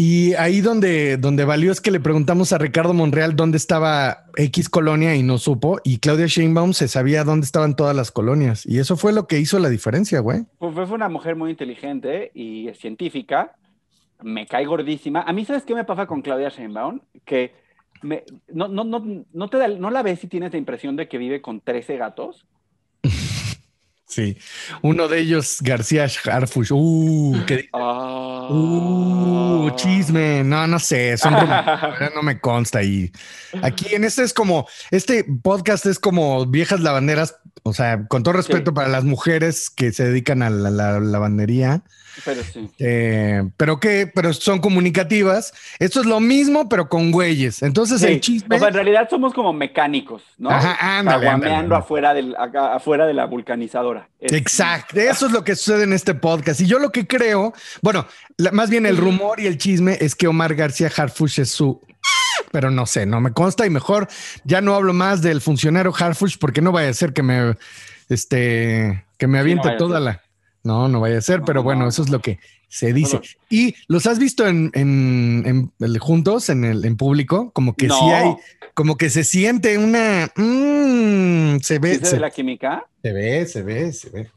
[0.00, 4.68] Y ahí donde, donde valió es que le preguntamos a Ricardo Monreal dónde estaba X
[4.68, 8.78] colonia y no supo, y Claudia Sheinbaum se sabía dónde estaban todas las colonias, y
[8.78, 10.42] eso fue lo que hizo la diferencia, güey.
[10.60, 13.56] Pues fue una mujer muy inteligente y científica.
[14.22, 15.22] Me cae gordísima.
[15.22, 17.00] A mí, ¿sabes qué me pasa con Claudia Sheinbaum?
[17.24, 17.50] Que
[18.02, 21.08] me- no, no, no, no, te da- no la ves y tienes la impresión de
[21.08, 22.46] que vive con 13 gatos.
[24.08, 24.38] Sí,
[24.80, 28.48] uno de ellos, García Harfush, uh, que Ah.
[28.50, 30.42] Uh, chisme.
[30.42, 31.18] No, no sé.
[31.18, 32.82] Son rumores, no me consta.
[32.82, 33.12] Y
[33.62, 37.36] aquí en este es como, este podcast es como viejas lavanderas.
[37.68, 38.74] O sea, con todo respeto Sí.
[38.74, 41.82] para las mujeres que se dedican a la, la lavandería,
[42.24, 42.68] Pero sí.
[42.78, 45.52] eh, pero que, pero son comunicativas.
[45.78, 47.62] Esto es lo mismo, pero con güeyes.
[47.62, 48.56] Entonces el chisme.
[48.56, 50.50] O sea, en realidad somos como mecánicos, ¿no?
[50.50, 51.80] Ajá, ándale, Caguameando ándale.
[51.82, 54.08] afuera, del, acá- afuera de la vulcanizadora.
[54.20, 56.60] Es- Exacto, eso es lo que sucede en este podcast.
[56.60, 57.52] Y yo lo que creo,
[57.82, 61.50] bueno, la- más bien el rumor y el chisme es que Omar García Harfush es
[61.50, 61.80] su,
[62.52, 64.08] pero no sé, no me consta y mejor
[64.44, 67.56] ya no hablo más del funcionario Harfush porque no vaya a ser que me,
[68.08, 70.22] este, que me Sí, no aviente toda la,
[70.62, 73.16] no, no vaya a ser, No, pero bueno, no, eso es lo que se dice.
[73.18, 73.30] Bueno.
[73.48, 78.10] Y los has visto en, en- en- juntos en el en público, como que sí
[78.12, 78.36] hay,
[78.74, 82.84] como que se siente una, mm, se ve, ¿Sí se ve la química?
[83.02, 84.30] se ve, se ve, se ve.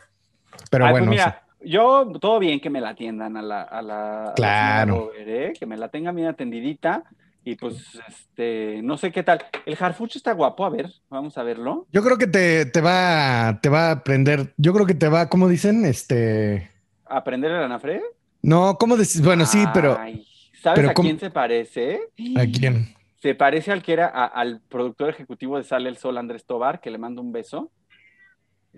[0.69, 3.81] Pero Ay, bueno, pues mira, yo todo bien que me la atiendan a la, a
[3.81, 5.11] la, a la Claro.
[5.13, 5.53] señora ¿eh?
[5.59, 7.03] que me la tengan bien atendidita
[7.43, 9.43] y pues este no sé qué tal.
[9.65, 11.87] El Harfuch está guapo, a ver, vamos a verlo.
[11.91, 14.53] Yo creo que te, te va, te va a aprender.
[14.57, 15.85] Yo creo que te va, ¿cómo dicen?
[15.85, 16.69] Este.
[17.05, 18.01] ¿Aprender el anafre?
[18.41, 19.23] No, ¿cómo decir?
[19.23, 20.25] Bueno, sí, pero Ay,
[20.61, 21.07] ¿Sabes pero a ¿cómo?
[21.07, 21.99] quién se parece?
[22.37, 22.95] ¿a quién?
[23.21, 26.79] Se parece al que era a- al productor ejecutivo de Sale el Sol, Andrés Tobar,
[26.81, 27.71] que le mando un beso.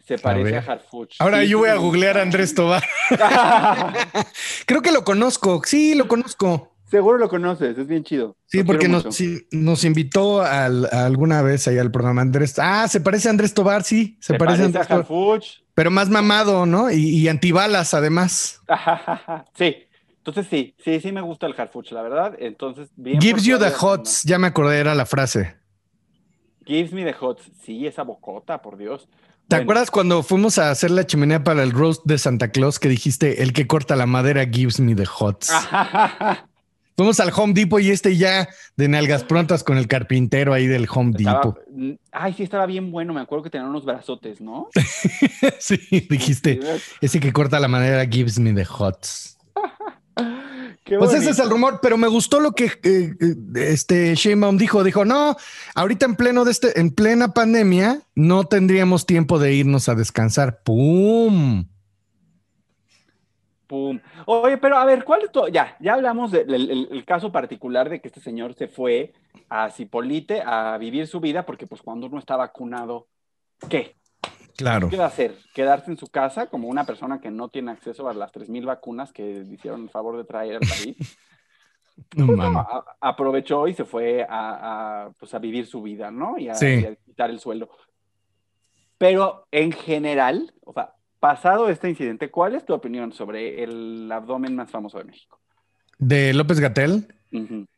[0.06, 0.69] Se parece a, ver.
[0.71, 1.15] Harfuch.
[1.19, 2.84] Ahora Sí, yo voy a googlear a Andrés Tobar.
[4.65, 5.62] Creo que lo conozco.
[5.65, 6.72] Sí, lo conozco.
[6.93, 8.38] Seguro lo conoces, es bien chido.
[8.45, 9.13] Sí, Lo porque nos, mucho.
[9.17, 12.53] sí, nos invitó al- a alguna vez ahí al programa Andrés.
[12.60, 15.41] Ah, se parece a Andrés Tobar, sí, se, Se parece, a Andrés Tobar.
[15.73, 16.91] Pero más mamado, ¿no?
[16.91, 18.62] Y, y antibalas, además.
[19.58, 19.75] sí,
[20.17, 22.36] entonces sí, sí, sí me gusta el Harfuch, la verdad.
[22.38, 23.19] Entonces, bien.
[23.19, 24.21] Gives you the hots.
[24.23, 25.56] Ya me acordé, era la frase.
[26.63, 27.41] Gives me the hots.
[27.65, 29.10] Sí, esa bocota, por Dios.
[29.47, 32.77] ¿Te Bueno, acuerdas cuando fuimos a hacer la chimenea para el roast de Santa Claus
[32.79, 35.51] que dijiste el que corta la madera gives me the hots?
[36.95, 40.88] Fuimos al Home Depot y este ya de nalgas prontas con el carpintero ahí del
[40.93, 41.60] Home Estaba- Depot.
[42.12, 43.13] Ay, sí, estaba bien bueno.
[43.13, 44.67] Me acuerdo que tenían unos brazotes, ¿no?
[45.60, 45.77] sí,
[46.10, 46.60] dijiste
[47.01, 49.38] ese que corta la madera gives me the hots.
[50.86, 54.58] Qué Pues ese es el rumor, pero me gustó lo que eh, eh, este Sheinbaum
[54.58, 54.84] dijo.
[54.84, 55.38] Dijo, no,
[55.75, 60.62] ahorita en pleno de este, en plena pandemia, no tendríamos tiempo de irnos a descansar.
[60.63, 61.65] ¡Pum!
[63.67, 63.99] Pum.
[64.26, 65.47] Oye, pero a ver, ¿cuál es tu...
[65.47, 69.13] Ya, ya hablamos del el- el caso particular de que este señor se fue
[69.49, 73.08] a Cipolite a vivir su vida porque pues cuando uno está vacunado,
[73.69, 73.95] ¿qué?
[74.56, 74.89] Claro.
[74.89, 75.36] ¿Qué va a hacer?
[75.56, 79.12] ¿Quedarse en su casa como una persona que no tiene acceso a las 3.000 vacunas
[79.12, 80.97] que hicieron el favor de traer al país?
[82.17, 86.10] No Pues, no, a- aprovechó y se fue a, a, pues, a vivir su vida,
[86.10, 86.39] ¿no?
[86.39, 86.65] Y a, Sí.
[86.82, 87.69] y a quitar el sueldo.
[88.97, 94.57] Pero en general, o sea, pasado este incidente, ¿cuál es tu opinión sobre el abdomen
[94.57, 95.39] más famoso de México?
[95.97, 97.07] De López Gatel.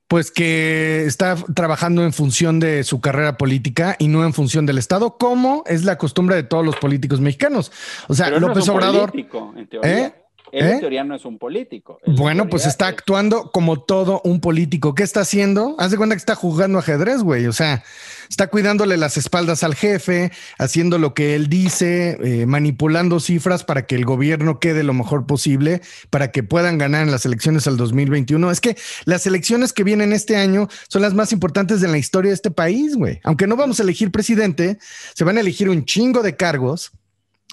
[0.07, 4.79] Pues que está trabajando en función de su carrera política y no en función del
[4.79, 7.71] Estado, como es la costumbre de todos los políticos mexicanos.
[8.07, 9.99] O sea, Pero él no López es un Obrador, político, en teoría.
[9.99, 10.24] ¿Eh?
[10.55, 10.71] Él ¿Eh?
[10.75, 11.99] en teoría no es un político.
[12.05, 14.95] Él bueno, pues está es- actuando como todo un político.
[14.95, 15.75] ¿Qué está haciendo?
[15.79, 17.45] Haz de cuenta que está jugando ajedrez, güey.
[17.47, 17.83] O sea,
[18.29, 23.85] está cuidándole las espaldas al jefe, haciendo lo que él dice, eh, manipulando cifras para
[23.85, 27.75] que el gobierno quede lo mejor posible, para que puedan ganar en las elecciones al
[27.75, 28.49] 2021.
[28.49, 32.29] Es que las elecciones que vienen este año son las más importantes de la historia
[32.29, 33.19] de este país, güey.
[33.25, 34.77] Aunque no vamos a elegir presidente,
[35.13, 36.93] se van a elegir un chingo de cargos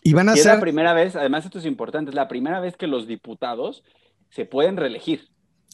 [0.03, 0.61] y van a Y es la ser...
[0.61, 3.83] primera vez, además esto es importante, es la primera vez que los diputados
[4.31, 5.29] se pueden reelegir.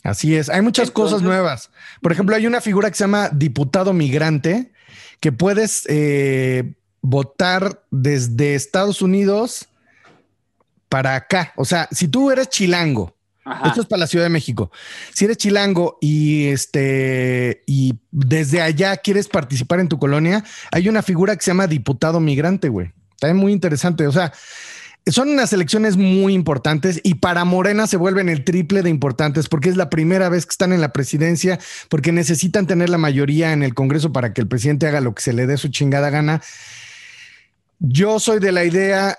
[0.04, 1.70] Así es, hay muchas cosas nuevas.
[2.00, 4.72] Por ejemplo, hay una figura que se llama diputado migrante,
[5.20, 9.68] que puedes eh, votar desde Estados Unidos
[10.88, 11.52] para acá.
[11.56, 13.14] O sea, si tú eres chilango,
[13.64, 14.70] esto es para la Ciudad de México.
[15.14, 21.02] Si eres chilango y este y desde allá quieres participar en tu colonia, hay una
[21.02, 22.92] figura que se llama diputado migrante, güey.
[23.20, 24.06] Está muy interesante.
[24.06, 24.32] O sea,
[25.06, 29.68] son unas elecciones muy importantes y para Morena se vuelven el triple de importantes porque
[29.68, 33.64] es la primera vez que están en la presidencia, porque necesitan tener la mayoría en
[33.64, 36.40] el Congreso para que el presidente haga lo que se le dé su chingada gana.
[37.80, 39.18] Yo soy de la idea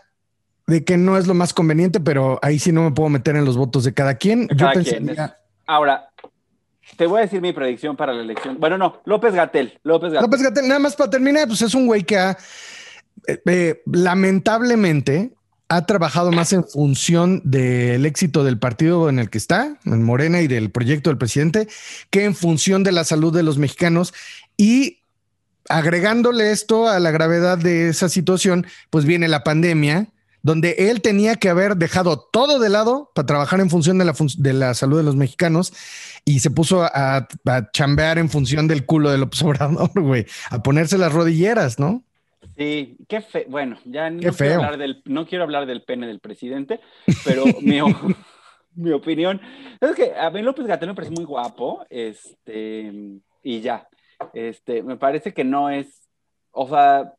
[0.65, 3.43] de que no es lo más conveniente, pero ahí sí no me puedo meter en
[3.43, 4.47] los votos de cada quien.
[4.55, 4.69] Yo
[5.67, 6.09] Ahora,
[6.95, 8.57] te voy a decir mi predicción para la elección.
[8.59, 9.79] Bueno, no, López Gatel.
[9.83, 12.37] López Gatel, López Gatel nada más para terminar, pues es un güey que ha,
[13.27, 15.33] eh, lamentablemente,
[15.69, 20.41] ha trabajado más en función del éxito del partido en el que está, en Morena
[20.41, 21.67] y del proyecto del presidente,
[22.09, 24.13] que en función de la salud de los mexicanos.
[24.57, 25.03] Y
[25.69, 30.07] agregándole esto a la gravedad de esa situación, pues viene la pandemia,
[30.41, 34.15] donde él tenía que haber dejado todo de lado para trabajar en función de la,
[34.37, 35.73] de la salud de los mexicanos
[36.25, 37.27] y se puso a,
[37.73, 42.03] chambear en función del culo del observador, güey, a ponerse las rodilleras, ¿no?
[42.59, 43.45] Sí, qué feo.
[43.47, 46.81] Bueno, ya no, Quiero hablar del, no quiero hablar del pene del presidente,
[47.23, 47.79] pero mi,
[48.75, 49.39] mi, opinión
[49.79, 52.91] es que a mí López Gatel me parece muy guapo, este,
[53.43, 53.87] y ya,
[54.33, 56.09] este, me parece que no es,
[56.51, 57.13] o sea,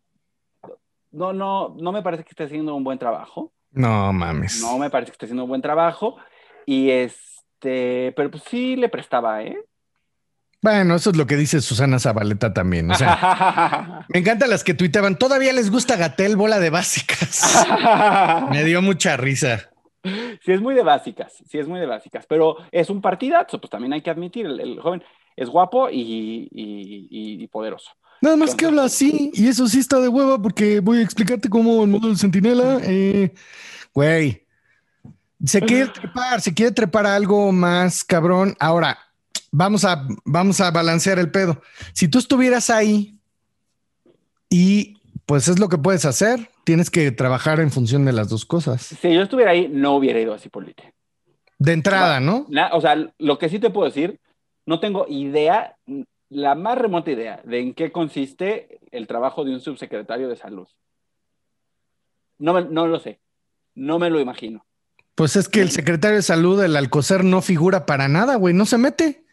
[1.10, 3.50] no, no, no me parece que esté haciendo un buen trabajo.
[3.70, 4.60] No mames.
[4.60, 6.18] No me parece que esté haciendo un buen trabajo,
[6.66, 9.56] y este, pero pues sí le prestaba, ¿eh?
[10.62, 12.90] Bueno, eso es lo que dice Susana Zabaleta también.
[12.90, 15.16] O sea, me encantan las que tuiteaban.
[15.16, 17.66] Todavía les gusta Gatel, bola de básicas.
[18.50, 19.70] me dio mucha risa.
[20.02, 23.70] Sí, es muy de básicas, sí, es muy de básicas, pero es un partidazo, pues
[23.70, 25.02] también hay que admitir, el, joven
[25.36, 27.90] es guapo y, poderoso.
[28.22, 31.50] Nada más que habla así, y eso sí está de hueva, porque voy a explicarte
[31.50, 33.34] cómo el modo del centinela, eh,
[33.92, 34.46] güey,
[35.44, 38.54] se quiere trepar, se quiere trepar algo más cabrón.
[38.58, 38.98] Ahora,
[39.50, 41.60] vamos a, vamos a balancear el pedo.
[41.92, 43.18] Si tú estuvieras ahí
[44.48, 48.44] y pues es lo que puedes hacer, tienes que trabajar en función de las dos
[48.44, 48.82] cosas.
[48.82, 50.94] Si yo estuviera ahí, no hubiera ido a Cipolite.
[51.58, 52.46] De entrada, ¿no?
[52.72, 54.18] o sea, lo que sí te puedo decir,
[54.66, 55.76] no tengo idea,
[56.30, 60.66] la más remota idea de en qué consiste el trabajo de un subsecretario de salud.
[62.38, 63.20] No, no lo sé,
[63.74, 64.64] no me lo imagino.
[65.14, 68.64] Pues es que el secretario de salud, el Alcocer, no figura para nada, güey, no
[68.64, 69.26] se mete.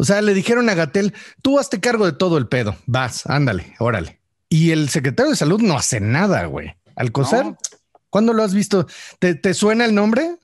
[0.00, 3.74] O sea, le dijeron a Gatel, tú hazte cargo de todo el pedo, vas, ándale,
[3.80, 4.18] órale.
[4.48, 6.72] Y el secretario de salud no hace nada, güey.
[6.96, 7.44] Alcocer,
[8.08, 8.86] ¿cuándo lo has visto?
[9.18, 10.36] ¿Te, suena el nombre?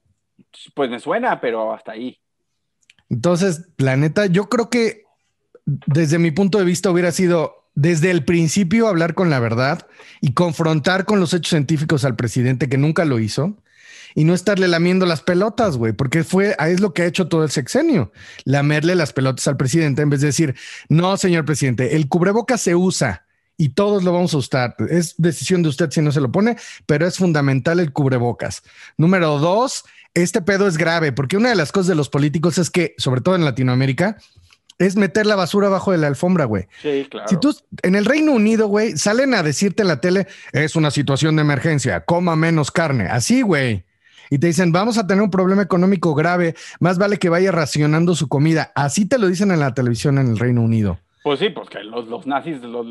[0.74, 2.18] Pues me suena, pero hasta ahí.
[3.08, 5.04] Entonces, la neta, yo creo que
[5.64, 9.86] desde mi punto de vista hubiera sido desde el principio hablar con la verdad
[10.20, 13.56] y confrontar con los hechos científicos al presidente que nunca lo hizo
[14.16, 17.44] y no estarle lamiendo las pelotas, güey, porque fue, es lo que ha hecho todo
[17.44, 18.12] el sexenio,
[18.44, 20.57] lamerle las pelotas al presidente en vez de decir,
[20.88, 23.26] no, señor presidente, el cubreboca se usa
[23.59, 24.74] y todos lo vamos a usar.
[24.88, 28.62] Es decisión de usted si no se lo pone, pero es fundamental el cubrebocas.
[28.96, 32.70] Número dos, este pedo es grave, porque una de las cosas de los políticos es
[32.70, 34.16] que, sobre todo en Latinoamérica,
[34.79, 36.68] es meter la basura abajo de la alfombra, güey.
[36.81, 37.29] Sí, claro.
[37.29, 40.90] Si tú en el Reino Unido, güey, salen a decirte en la tele, es una
[40.90, 43.09] situación de emergencia, coma menos carne.
[43.09, 43.85] Así, güey
[44.30, 48.14] y te dicen, vamos a tener un problema económico grave, más vale que vaya racionando
[48.14, 48.72] su comida.
[48.74, 50.98] Así te lo dicen en la televisión en el Reino Unido.
[51.26, 52.86] Pues sí, porque los, los nazis los,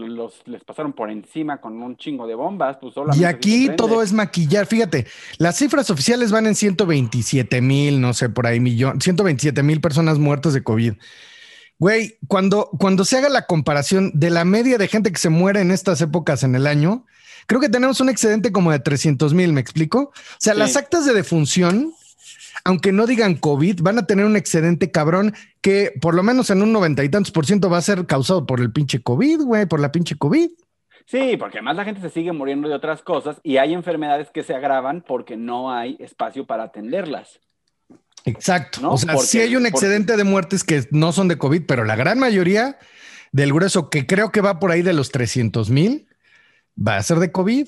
[0.45, 2.75] les pasaron por encima con un chingo de bombas.
[2.81, 4.65] Pues y aquí todo es maquillar.
[4.65, 9.79] Fíjate, las cifras oficiales van en 127 mil, no sé, por ahí, millón, 127 mil
[9.79, 10.95] personas muertas de COVID.
[11.79, 15.61] Güey, cuando, cuando se haga la comparación de la media de gente que se muere
[15.61, 17.05] en estas épocas en el año,
[17.45, 19.99] creo que tenemos un excedente como de 300 mil, ¿me explico?
[19.99, 21.93] O sea, las actas de defunción,
[22.63, 26.61] aunque no digan COVID, van a tener un excedente cabrón que por lo menos en
[26.61, 29.65] un noventa y tantos por ciento va a ser causado por el pinche COVID, güey,
[29.65, 30.49] por la pinche COVID.
[31.05, 34.43] Sí, porque además la gente se sigue muriendo de otras cosas y hay enfermedades que
[34.43, 37.39] se agravan porque no hay espacio para atenderlas.
[38.25, 38.89] Exacto.
[38.89, 41.95] O sea, sí hay un excedente de muertes que no son de COVID, pero la
[41.95, 42.79] gran mayoría
[43.31, 46.07] del grueso, que creo que va por ahí de los 300 mil,
[46.75, 47.67] va a ser de COVID.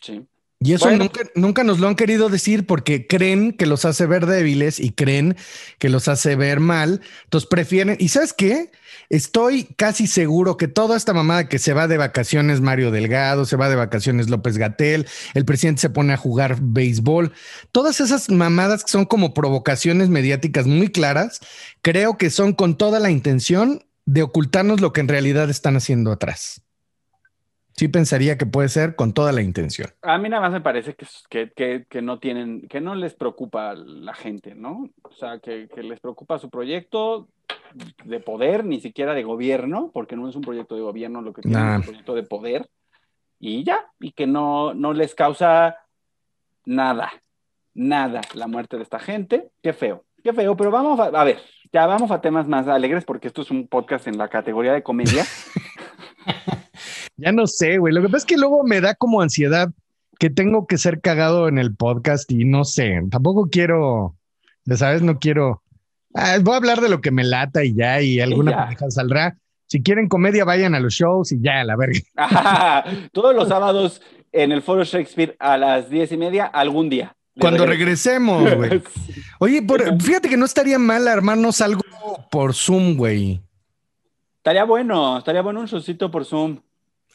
[0.00, 0.26] Sí.
[0.58, 1.04] Y eso Bueno.
[1.04, 4.90] nunca, nunca nos lo han querido decir porque creen que los hace ver débiles y
[4.90, 5.36] creen
[5.78, 7.02] que los hace ver mal.
[7.24, 7.96] Entonces prefieren.
[8.00, 8.70] ¿Y sabes qué?
[9.10, 13.56] Estoy casi seguro que toda esta mamada que se va de vacaciones Mario Delgado, se
[13.56, 17.32] va de vacaciones López Gatel, el presidente se pone a jugar béisbol,
[17.70, 21.40] todas esas mamadas que son como provocaciones mediáticas muy claras,
[21.82, 26.10] creo que son con toda la intención de ocultarnos lo que en realidad están haciendo
[26.10, 26.62] atrás.
[27.78, 29.90] Sí pensaría que puede ser con toda la intención.
[30.00, 33.14] A mí nada más me parece que, que, que, que no tienen, que no les
[33.14, 34.88] preocupa la gente, ¿no?
[35.02, 37.28] O sea, que, les preocupa su proyecto
[38.04, 41.42] de poder, ni siquiera de gobierno, porque no es un proyecto de gobierno lo que
[41.42, 41.72] tienen, Nah.
[41.74, 42.70] es un proyecto de poder,
[43.38, 45.76] y ya, y que no, no les causa
[46.64, 47.12] nada,
[47.74, 49.50] nada la muerte de esta gente.
[49.62, 51.42] Qué feo, qué feo, pero vamos a, a ver,
[51.74, 54.82] ya vamos a temas más alegres, porque esto es un podcast en la categoría de
[54.82, 55.26] comedia.
[57.16, 57.94] Ya no sé, güey.
[57.94, 59.70] Lo que pasa es que luego me da como ansiedad
[60.18, 64.16] que tengo que ser cagado en el podcast y no sé, tampoco quiero,
[64.64, 65.62] ya sabes, no quiero.
[66.14, 69.36] Ah, voy a hablar de lo que me lata y ya, y alguna pareja saldrá.
[69.66, 72.00] Si quieren comedia, vayan a los shows y ya, la verga.
[73.12, 74.00] Todos los sábados
[74.32, 77.14] en el Foro Shakespeare a las diez y media, algún día.
[77.38, 78.82] Cuando regresemos, güey.
[79.40, 81.82] Oye, por- fíjate que no estaría mal armarnos algo
[82.30, 83.42] por Zoom, güey.
[84.38, 86.60] Estaría bueno, estaría bueno un showcito por Zoom.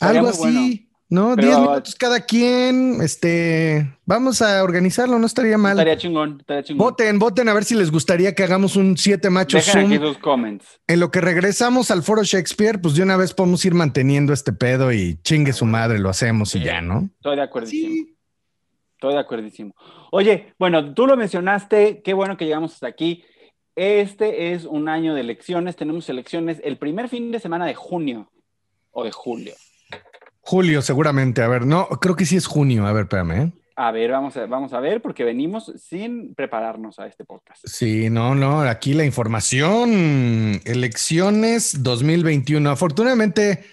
[0.01, 0.59] Algo bueno.
[0.59, 1.33] así, ¿no?
[1.35, 3.01] Pero- Diez minutos cada quien.
[3.01, 5.73] Este, vamos a organizarlo, no estaría mal.
[5.73, 6.85] Estaría chingón, estaría chingón.
[6.87, 9.93] Voten, voten a ver si les gustaría que hagamos un siete machos Dejen Zoom.
[9.93, 10.65] aquí sus comments.
[10.87, 14.53] En lo que regresamos al foro Shakespeare, pues de una vez podemos ir manteniendo este
[14.53, 16.65] pedo y chingue su madre, lo hacemos y Sí.
[16.65, 17.09] ya, ¿no?
[17.17, 18.07] Estoy de acuerdísimo.
[18.95, 19.73] Estoy de acuerdísimo.
[20.11, 23.23] Oye, bueno, tú lo mencionaste, qué bueno que llegamos hasta aquí.
[23.75, 28.29] Este es un año de elecciones, tenemos elecciones el primer fin de semana de junio
[28.91, 29.53] o de julio.
[30.41, 31.41] Julio, seguramente.
[31.41, 32.85] A ver, no, creo que sí es junio.
[32.85, 33.31] A ver, espérame.
[33.31, 33.51] ¿eh?
[33.75, 37.65] A ver, vamos a, vamos a ver, porque venimos sin prepararnos a este podcast.
[37.65, 40.61] Sí, no, no, aquí la información.
[40.65, 42.69] Elecciones 2021.
[42.69, 43.63] Afortunadamente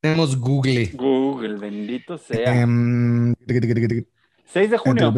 [0.00, 0.90] tenemos Google.
[0.94, 2.60] Google, bendito sea.
[2.60, 3.34] Em,
[4.46, 5.14] 6 de junio.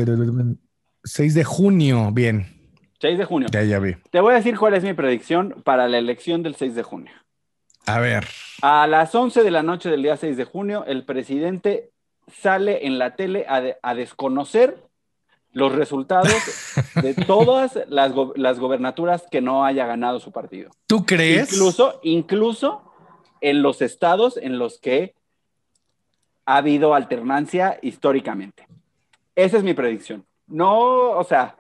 [1.05, 2.47] 6 de junio, bien,
[3.01, 3.49] 6 de junio.
[3.53, 3.95] ya, ya vi.
[4.11, 7.13] Te voy a decir cuál es mi predicción para la elección del 6 de junio.
[7.87, 8.27] A ver,
[8.63, 11.91] A las 11 de la noche del día 6 de junio, el presidente
[12.31, 14.83] sale en la tele a, de- a desconocer
[15.53, 16.33] los resultados
[17.03, 20.71] de todas las, go- las gobernaturas que no haya ganado su partido.
[20.87, 21.53] ¿tú crees?
[21.53, 22.83] Incluso, incluso
[23.41, 25.15] en los estados en los que
[26.45, 28.67] ha habido alternancia históricamente.
[29.35, 30.27] Esa es mi predicción.
[30.47, 31.57] No, o sea,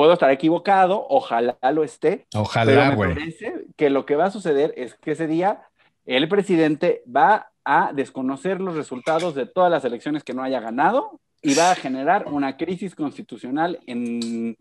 [0.00, 3.14] puedo estar equivocado, ojalá lo esté, pero Ojalá, me güey.
[3.14, 5.60] parece que lo que va a suceder es que ese día
[6.06, 11.20] el presidente va a desconocer los resultados de todas las elecciones que no haya ganado
[11.42, 14.56] y va a generar una crisis constitucional en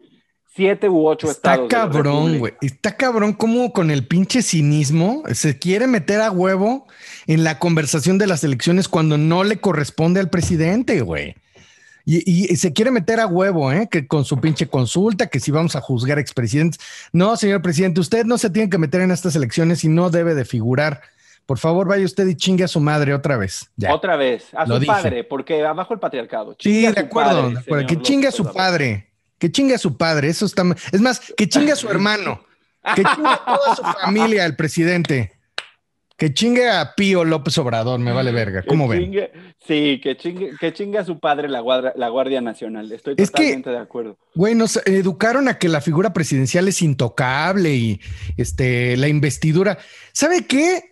[0.53, 1.71] siete u ocho Está estados.
[1.71, 2.53] la cabrón, güey.
[2.59, 6.85] Está cabrón como con el pinche cinismo se quiere meter a huevo
[7.27, 11.35] en la conversación de las elecciones cuando no le corresponde al presidente, güey.
[12.11, 13.87] Y, y se quiere meter a huevo, ¿eh?
[13.91, 16.79] Que con su pinche consulta, que si vamos a juzgar expresidentes.
[17.13, 20.33] No, señor presidente, usted no se tiene que meter en estas elecciones y no debe
[20.33, 21.01] de figurar.
[21.45, 23.69] Por favor, vaya usted y chingue a su madre otra vez.
[23.75, 23.93] Ya.
[23.93, 24.91] Otra vez, a Lo su dije.
[24.91, 26.53] padre, porque abajo el patriarcado.
[26.59, 27.87] Sí, Chingue de acuerdo, padre, de acuerdo.
[27.87, 29.07] Que chingue a su padre.
[29.37, 30.29] Que chingue a su padre.
[30.29, 30.63] Eso está.
[30.91, 32.41] Es más, que chingue a su hermano.
[32.95, 35.38] Que chingue a toda su familia, el presidente.
[36.19, 37.99] Que chingue a Pío López Obrador.
[37.99, 38.61] Me vale verga.
[38.61, 38.99] Que ¿Cómo ven?
[39.01, 39.31] chingue-
[39.65, 42.91] sí, que chingue, que chingue a su padre la Guardia, la Guardia Nacional.
[42.91, 44.17] Estoy Es que- totalmente de acuerdo.
[44.35, 48.01] Güey, nos educaron a que la figura presidencial es intocable y
[48.37, 49.77] este, la investidura.
[50.11, 50.83] ¿Sabe qué?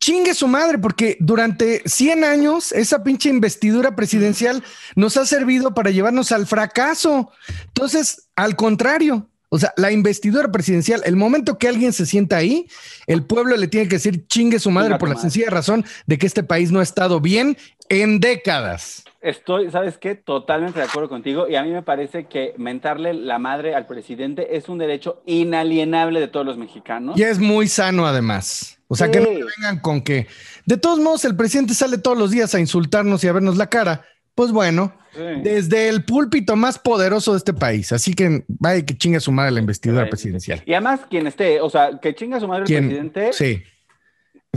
[0.00, 4.62] Chingue su madre, porque durante 100 años esa pinche investidura presidencial
[4.94, 7.32] nos ha servido para llevarnos al fracaso.
[7.66, 12.66] Entonces, al contrario, o sea, la investidura presidencial, el momento que alguien se sienta ahí,
[13.06, 15.30] el pueblo le tiene que decir chingue su madre Chinga por la madre.
[15.30, 17.56] sencilla razón de que este país no ha estado bien
[17.88, 19.04] en décadas.
[19.20, 20.14] Estoy, ¿sabes qué?
[20.14, 21.48] Totalmente de acuerdo contigo.
[21.48, 26.20] Y a mí me parece que mentarle la madre al presidente es un derecho inalienable
[26.20, 27.18] de todos los mexicanos.
[27.18, 28.78] Y es muy sano además.
[28.86, 30.26] O sea, que no vengan con que,
[30.64, 33.68] de todos modos, el presidente sale todos los días a insultarnos y a vernos la
[33.68, 34.04] cara.
[34.38, 35.20] Pues bueno, Sí.
[35.42, 37.90] desde el púlpito más poderoso de este país.
[37.90, 40.62] Así que vaya que chinga su madre la investidura presidencial.
[40.64, 42.84] Y además, quien esté, o sea, que chinga a su madre el ¿Quién?
[42.84, 43.62] presidente, Sí.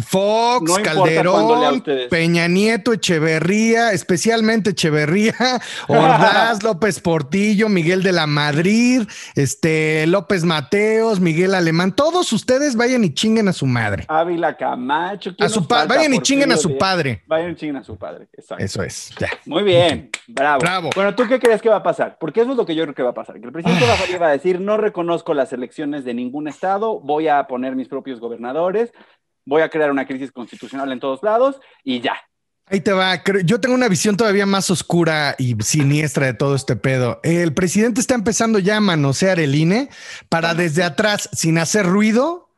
[0.02, 1.84] Fox, No Calderón.
[2.10, 5.36] Peña Nieto, Echeverría, especialmente Echeverría,
[5.88, 9.04] Ordaz, López Portillo, Miguel de la Madrid,
[9.36, 14.06] este López Mateos, Miguel Alemán, todos ustedes vayan y chinguen a su madre.
[14.08, 15.36] Ávila Camacho.
[15.36, 15.96] ¿quién A su falta?
[15.96, 17.24] vayan y chinguen a su padre.
[17.28, 18.28] Vayan y chinguen a su padre.
[18.34, 18.64] Exacto.
[18.64, 19.12] Eso es.
[19.20, 19.30] Ya.
[19.46, 20.60] Muy bien, bravo.
[20.62, 20.90] Bravo.
[20.96, 22.18] Bueno, ¿tú qué crees que va a pasar?
[22.20, 23.40] Porque eso es lo que yo creo que va a pasar.
[23.40, 26.14] Que el presidente va a salir y va a decir, no reconozco las elecciones de
[26.14, 28.92] ningún estado, voy a poner mis propios gobernadores,
[29.52, 32.14] voy a crear una crisis constitucional en todos lados y ya.
[32.68, 33.22] Ahí te va.
[33.44, 37.20] Yo tengo una visión todavía más oscura y siniestra de todo este pedo.
[37.22, 39.90] El presidente está empezando ya a manosear el INE
[40.30, 42.50] para desde atrás, sin hacer ruido,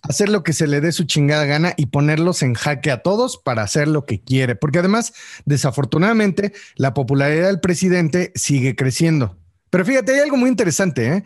[0.00, 3.36] hacer lo que se le dé su chingada gana y ponerlos en jaque a todos
[3.36, 4.56] para hacer lo que quiere.
[4.56, 5.12] Porque además,
[5.44, 9.36] desafortunadamente, la popularidad del presidente sigue creciendo.
[9.70, 11.06] Pero fíjate, hay algo muy interesante.
[11.08, 11.24] ¿eh?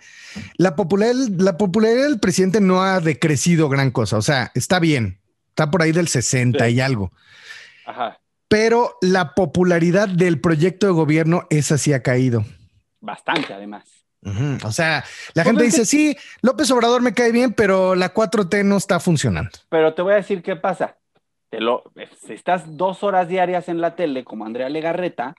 [0.57, 4.17] La, popular- la popularidad del presidente no ha decrecido gran cosa.
[4.17, 5.21] O sea, está bien.
[5.49, 6.73] Está por ahí del 60 Sí.
[6.75, 7.13] y algo
[7.85, 8.19] Ajá,
[8.49, 12.45] pero la popularidad del proyecto de gobierno, esa sí ha caído.
[13.01, 13.85] bastante además.
[14.65, 18.15] O sea, la gente es que- dice, sí, López Obrador me cae bien, pero la
[18.15, 19.51] 4T no está funcionando.
[19.69, 20.97] Pero te voy a decir qué pasa.
[21.51, 21.83] Te lo,
[22.25, 25.35] si estás dos horas diarias en la tele como Andrea Legarreta,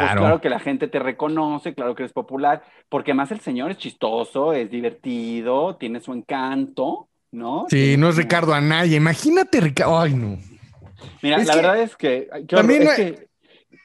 [0.00, 3.70] pues claro que la gente te reconoce, claro que eres popular, porque más el señor
[3.70, 7.66] es chistoso, es divertido, tiene su encanto, ¿no?
[7.68, 8.96] Sí, Tiene no es como- Ricardo Anaya.
[8.96, 9.98] Imagínate, Ricardo.
[9.98, 10.38] Ay, no.
[11.22, 13.28] Mira, Es la que- verdad es que, También no- que-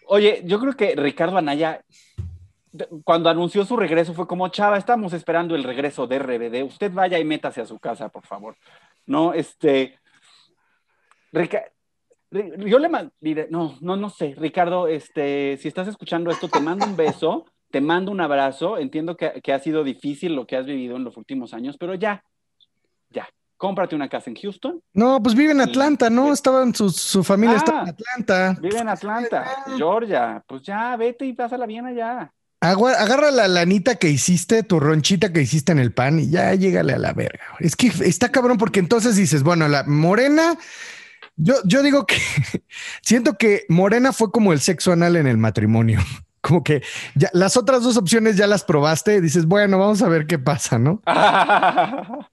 [0.07, 1.81] oye, yo creo que Ricardo Anaya,
[3.03, 7.17] cuando anunció su regreso, fue como, chava, estamos esperando el regreso de RBD, usted vaya
[7.19, 8.55] y métase a su casa, por favor.
[9.05, 9.97] No, este,
[11.31, 11.71] Rica- Ri-
[12.31, 12.89] yo le
[13.21, 17.45] diré, no, no, no sé, Ricardo, este, si estás escuchando esto, te mando un beso,
[17.71, 21.03] te mando un abrazo, entiendo que, que ha sido difícil lo que has vivido en
[21.03, 22.23] los últimos años, pero ya,
[23.09, 23.27] ya,
[23.57, 26.31] cómprate una casa en Houston, No, pues vive en Atlanta, ¿no?
[26.31, 27.57] Estaban su, su familia Ah.
[27.57, 28.57] está en Atlanta.
[28.61, 29.45] Vive en Atlanta,
[29.77, 30.43] Georgia.
[30.47, 32.31] Pues ya, vete y pásala bien allá.
[32.61, 36.53] Agua- agarra la lanita que hiciste, tu ronchita que hiciste en el pan y ya
[36.55, 37.43] llégale a la verga.
[37.59, 40.57] Es que está cabrón porque entonces dices, bueno, la morena,
[41.39, 42.17] yo, yo digo que
[43.01, 45.99] siento que morena fue como el sexo anal en el matrimonio.
[46.41, 46.81] Como que
[47.15, 50.39] ya las otras dos opciones ya las probaste y dices, bueno, vamos a ver qué
[50.39, 51.01] pasa, ¿no?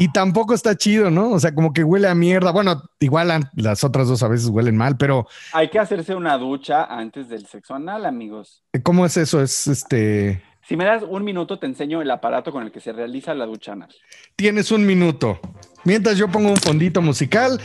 [0.00, 1.30] Y tampoco está chido, ¿no?
[1.30, 2.52] O sea, como que huele a mierda.
[2.52, 6.84] Bueno, igual las otras dos a veces huelen mal, pero Hay que hacerse una ducha
[6.84, 8.62] antes del sexo anal, amigos.
[8.82, 9.42] ¿cómo es eso?
[9.42, 10.42] Es este.
[10.62, 13.44] Si me das un minuto, te enseño el aparato con el que se realiza la
[13.44, 13.94] ducha anal.
[14.36, 15.38] Tienes un minuto.
[15.84, 17.60] Mientras yo pongo un fondito musical.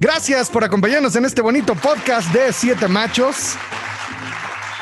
[0.00, 3.54] Gracias por acompañarnos en este bonito podcast de Siete Machos.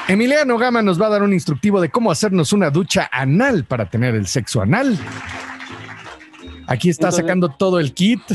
[0.08, 3.88] Emiliano Gama nos va a dar un instructivo de cómo hacernos una ducha anal para
[3.88, 4.98] tener el sexo anal.
[6.66, 8.20] Aquí está Entonces- sacando todo el kit.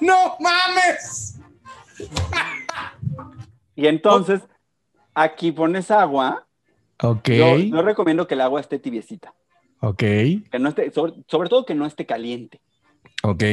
[0.00, 1.38] ¡No mames!
[3.74, 4.40] Y entonces,
[5.14, 6.46] aquí pones agua.
[7.00, 9.32] Ok, Yo, yo recomiendo que el agua esté tibiecita.
[9.82, 12.60] Ok, Que no esté, sobre, sobre todo que no esté caliente.
[13.22, 13.44] ok.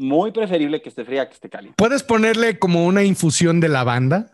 [0.00, 1.74] Muy preferible que esté fría que esté caliente.
[1.76, 4.30] ¿Puedes ponerle como una infusión de lavanda?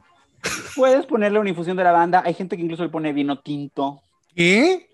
[0.76, 2.22] Puedes ponerle una infusión de lavanda.
[2.22, 4.03] Hay gente que incluso le pone vino tinto.
[4.36, 4.90] ¿Qué?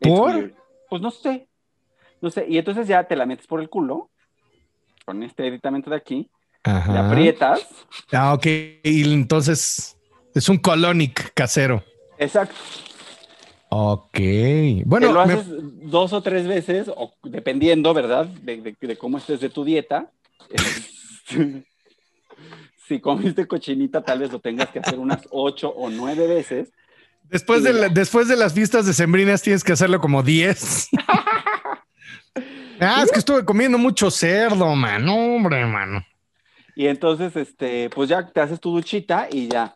[0.00, 0.34] ¿Por?
[0.34, 0.54] Weird.
[0.90, 1.48] Pues no sé.
[2.20, 2.44] No sé.
[2.46, 4.10] Y entonces ya te la metes por el culo.
[5.06, 6.30] Con este aditamento de aquí.
[6.62, 6.92] Ajá.
[6.92, 7.66] Le aprietas.
[8.12, 8.46] Ah, ok.
[8.82, 9.96] Y entonces
[10.34, 11.82] es un colonic casero.
[12.18, 12.54] Exacto.
[13.76, 14.18] Ok.
[14.86, 15.46] Bueno, te lo me- haces
[15.90, 18.26] dos o tres veces, o dependiendo, ¿verdad?
[18.26, 20.10] De, de- de cómo estés de tu dieta.
[22.86, 26.68] Si comiste cochinita, tal vez lo tengas que hacer unas ocho o nueve veces.
[27.30, 30.90] después, de la- después de las fiestas de sembrinas tienes que hacerlo como 10.
[32.80, 35.08] ah, es que estuve comiendo mucho cerdo, man.
[35.08, 36.04] Hombre, mano.
[36.76, 39.74] Y entonces, este, pues ya te haces tu duchita y ya.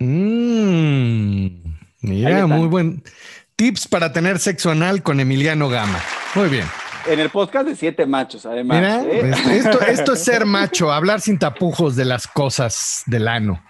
[0.00, 1.65] Mm, Ahí
[2.06, 3.02] mira, muy buen.
[3.56, 5.98] Tips para tener sexo anal con Emiliano Gama.
[6.34, 6.66] Muy bien.
[7.08, 8.78] En el podcast de Siete Machos, además.
[8.78, 9.30] Mira, ¿eh?
[9.30, 13.62] este- esto, esto es ser macho, hablar sin tapujos de las cosas del ano.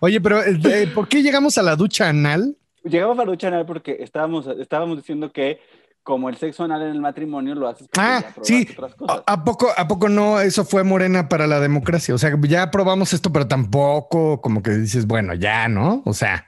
[0.00, 2.56] Oye, pero eh, ¿por qué llegamos a la ducha anal?
[2.84, 5.60] Llegamos a la ducha anal porque estábamos, estábamos diciendo que
[6.04, 8.66] como el sexo anal en el matrimonio lo haces Ah, sí.
[8.72, 9.22] otras cosas.
[9.26, 12.14] ¿A, a poco, ¿A poco no eso fue morena para la democracia?
[12.14, 16.02] O sea, ya probamos esto, pero tampoco como que dices, bueno, ya, ¿no?
[16.06, 16.47] O sea,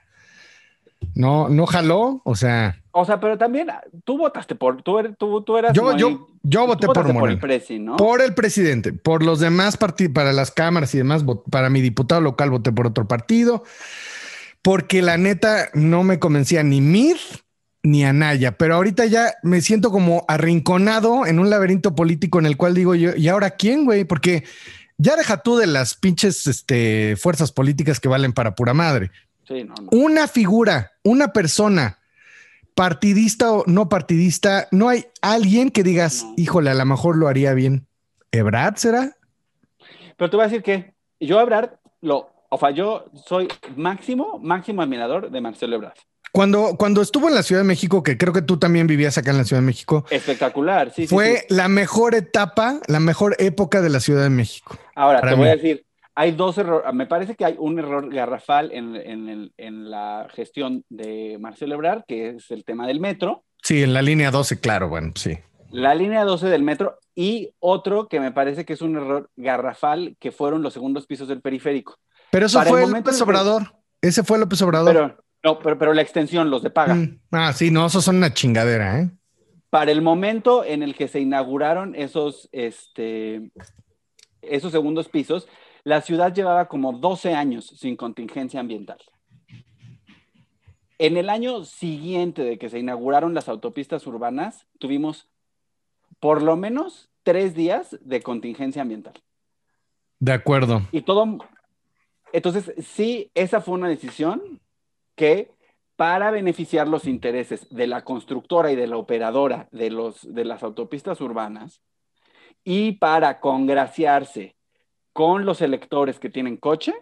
[1.15, 2.21] no, no jaló.
[2.23, 5.73] O sea, O sea, pero también ah, tú votaste por, tú, eres, tú, tú eras
[5.73, 7.31] yo, muy- yo, yo voté por Morena.
[7.33, 7.95] el presi, ¿no?
[7.97, 12.21] Por el presidente, por los demás partidos, para las cámaras y demás, para mi diputado
[12.21, 13.63] local voté por otro partido,
[14.61, 17.17] porque la neta no me convencía ni Mid
[17.83, 22.55] ni Anaya, pero ahorita ya me siento como arrinconado en un laberinto político en el
[22.55, 24.03] cual digo yo, ¿y ahora quién, güey?
[24.05, 24.43] Porque
[24.99, 29.09] ya deja tú de las pinches este, fuerzas políticas que valen para pura madre.
[29.47, 29.89] Sí, no, no.
[29.91, 31.97] Una figura, una persona,
[32.75, 36.33] partidista o no partidista, no hay alguien que digas, No.
[36.37, 37.87] híjole, a lo mejor lo haría bien.
[38.31, 39.15] ¿Ebrard será?
[40.17, 41.71] Pero te voy a decir que yo a Ebrard,
[42.01, 45.97] lo, o sea, yo soy máximo, máximo admirador de Marcelo Ebrard.
[46.31, 49.31] Cuando, cuando estuvo en la Ciudad de México, que creo que tú también vivías acá
[49.31, 51.45] en la Ciudad de México, Espectacular, sí, fue sí.
[51.53, 54.77] la mejor etapa, la mejor época de la Ciudad de México.
[54.95, 55.85] Ahora, te voy a decir,
[56.15, 60.27] hay dos errores, me parece que hay un error garrafal en, en el- en la
[60.33, 64.59] gestión de Marcelo Ebrard, que es el tema del metro, Sí, en la línea 12,
[64.59, 65.37] claro, bueno, sí.
[65.69, 70.15] la línea 12 del metro, y otro que me parece que es un error garrafal,
[70.19, 71.97] que fueron los segundos pisos del periférico.
[72.31, 73.63] Pero eso Para el fue momento López que- Obrador.
[74.01, 74.93] Ese fue López Obrador.
[74.93, 76.95] Pero, no, pero, pero la extensión, los de paga.
[76.95, 77.19] Mm.
[77.31, 79.11] Ah, sí, no, esos son una chingadera, ¿eh?
[79.69, 83.51] Para el momento en el que se inauguraron esos, este,
[84.41, 85.47] esos segundos pisos,
[85.83, 88.99] la ciudad llevaba como 12 años sin contingencia ambiental.
[90.97, 95.27] En el año siguiente de que se inauguraron las autopistas urbanas, tuvimos
[96.19, 99.13] por lo menos tres días de contingencia ambiental.
[100.19, 100.83] De acuerdo.
[100.91, 101.39] Y todo.
[102.31, 104.61] Entonces, sí, esa fue una decisión
[105.15, 105.51] que,
[105.95, 110.61] para beneficiar los intereses de la constructora y de la operadora de, los, de las
[110.61, 111.81] autopistas urbanas,
[112.63, 114.55] y para congraciarse
[115.13, 116.93] con los electores que tienen coche,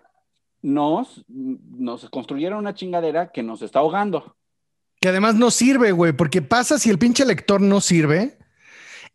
[0.62, 4.36] nos, nos construyeron una chingadera que nos está ahogando.
[4.99, 8.38] Que además no sirve, güey, porque pasa si el pinche lector no sirve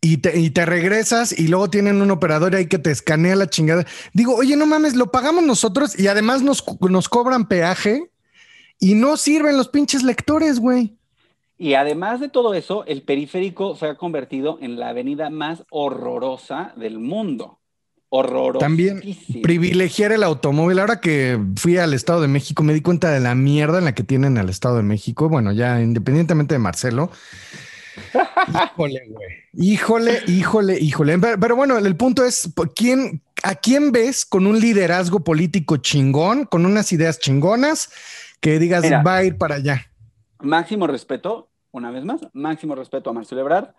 [0.01, 3.49] y te, y te regresas y luego tienen un operador ahí que te escanea la
[3.49, 3.85] chingada.
[4.13, 8.11] Digo, oye, no mames, lo pagamos nosotros y además nos, nos cobran peaje
[8.79, 10.97] y no sirven los pinches lectores, güey.
[11.57, 16.73] Y además de todo eso, el periférico se ha convertido en la avenida más horrorosa
[16.75, 17.59] del mundo.
[18.17, 18.59] Horrorosa.
[18.59, 19.01] También
[19.41, 20.79] privilegiar el automóvil.
[20.79, 23.95] Ahora que fui al Estado de México, me di cuenta de la mierda en la
[23.95, 25.29] que tienen al Estado de México.
[25.29, 27.11] Bueno, ya independientemente de Marcelo.
[28.47, 29.27] híjole, güey.
[29.53, 31.19] Híjole, híjole, híjole.
[31.19, 36.45] Pero, pero bueno, el punto es, ¿quién, ¿a quién ves con un liderazgo político chingón,
[36.45, 37.89] con unas ideas chingonas,
[38.41, 39.01] que digas, Mira.
[39.01, 39.87] va a ir para allá?
[40.45, 43.69] máximo respeto, una vez más, máximo respeto a Marcelo Ebrard.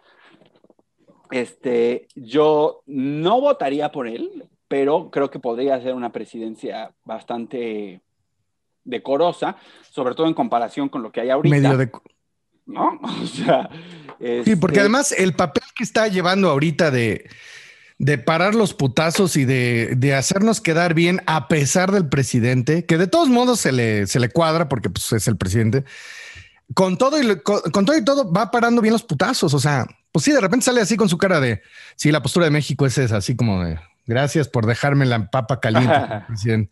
[1.31, 8.01] Este, yo no votaría por él, pero creo que podría ser una presidencia bastante
[8.85, 9.57] decorosa,
[9.91, 11.57] sobre todo en comparación con lo que hay ahorita.
[11.57, 11.91] Medio de...
[12.67, 13.01] ¿No?
[13.23, 13.69] O sea,
[14.45, 17.29] Sí, porque este, además el papel que está llevando ahorita de,
[17.99, 22.99] de parar los putazos y de, de hacernos quedar bien a pesar del presidente, que
[22.99, 25.85] de todos modos se le, se le cuadra porque pues, es el presidente,
[26.75, 29.55] con todo, y, con todo y todo va parando bien los putazos.
[29.55, 29.87] O sea,
[30.17, 31.61] pues sí, de repente sale así con su cara de,
[31.97, 35.61] sí, la postura de México es esa, así como de, gracias por dejarme la papa
[35.61, 35.95] caliente,
[36.27, 36.71] presidente.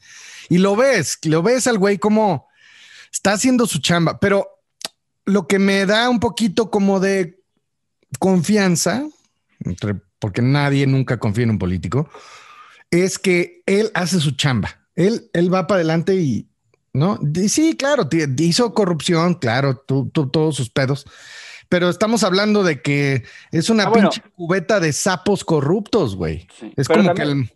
[0.49, 2.49] Y lo ves, lo ves al güey como
[3.12, 4.49] está haciendo su chamba, pero
[5.26, 7.38] lo que me da un poquito como de
[8.18, 9.05] confianza,
[9.61, 12.09] entre- porque nadie nunca confía en un político,
[12.90, 14.80] es que él hace su chamba.
[14.97, 16.49] Él, él va para adelante y,
[16.92, 17.18] ¿no?
[17.34, 21.05] Y sí, claro, hizo corrupción, claro, tú, tú- todos sus pedos.
[21.75, 24.09] Pero estamos hablando de que es una Ah, bueno.
[24.11, 26.47] pinche cubeta de sapos corruptos, güey.
[26.57, 26.72] sí.
[26.77, 27.51] Es como también- que el-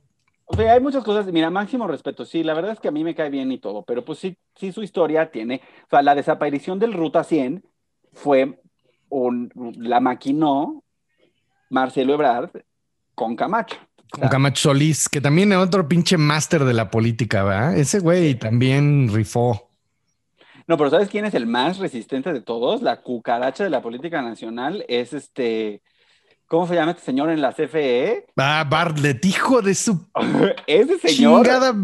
[0.47, 3.05] O sea, hay muchas cosas, mira, máximo respeto, sí, la verdad es que a mí
[3.05, 6.17] me cae bien y todo, pero pues sí, sí su historia tiene, o sea, la
[6.17, 7.63] desaparición del Ruta 100
[8.13, 8.61] fue,
[9.09, 10.83] un, la maquinó
[11.71, 12.51] Marcelo Ebrard
[13.15, 13.77] con Camacho.
[14.11, 17.77] con Camacho Solís, que también es otro pinche máster de la política, ¿verdad?
[17.79, 19.68] Ese güey también rifó.
[20.69, 22.83] No, pero ¿sabes quién es el más resistente de todos?
[22.83, 25.81] La cucaracha de la política nacional es este,
[26.47, 28.27] ¿cómo se llama este señor en la CFE?
[28.37, 30.07] Ah, Bartlett, hijo de su
[30.67, 31.75] Ese señor chingada.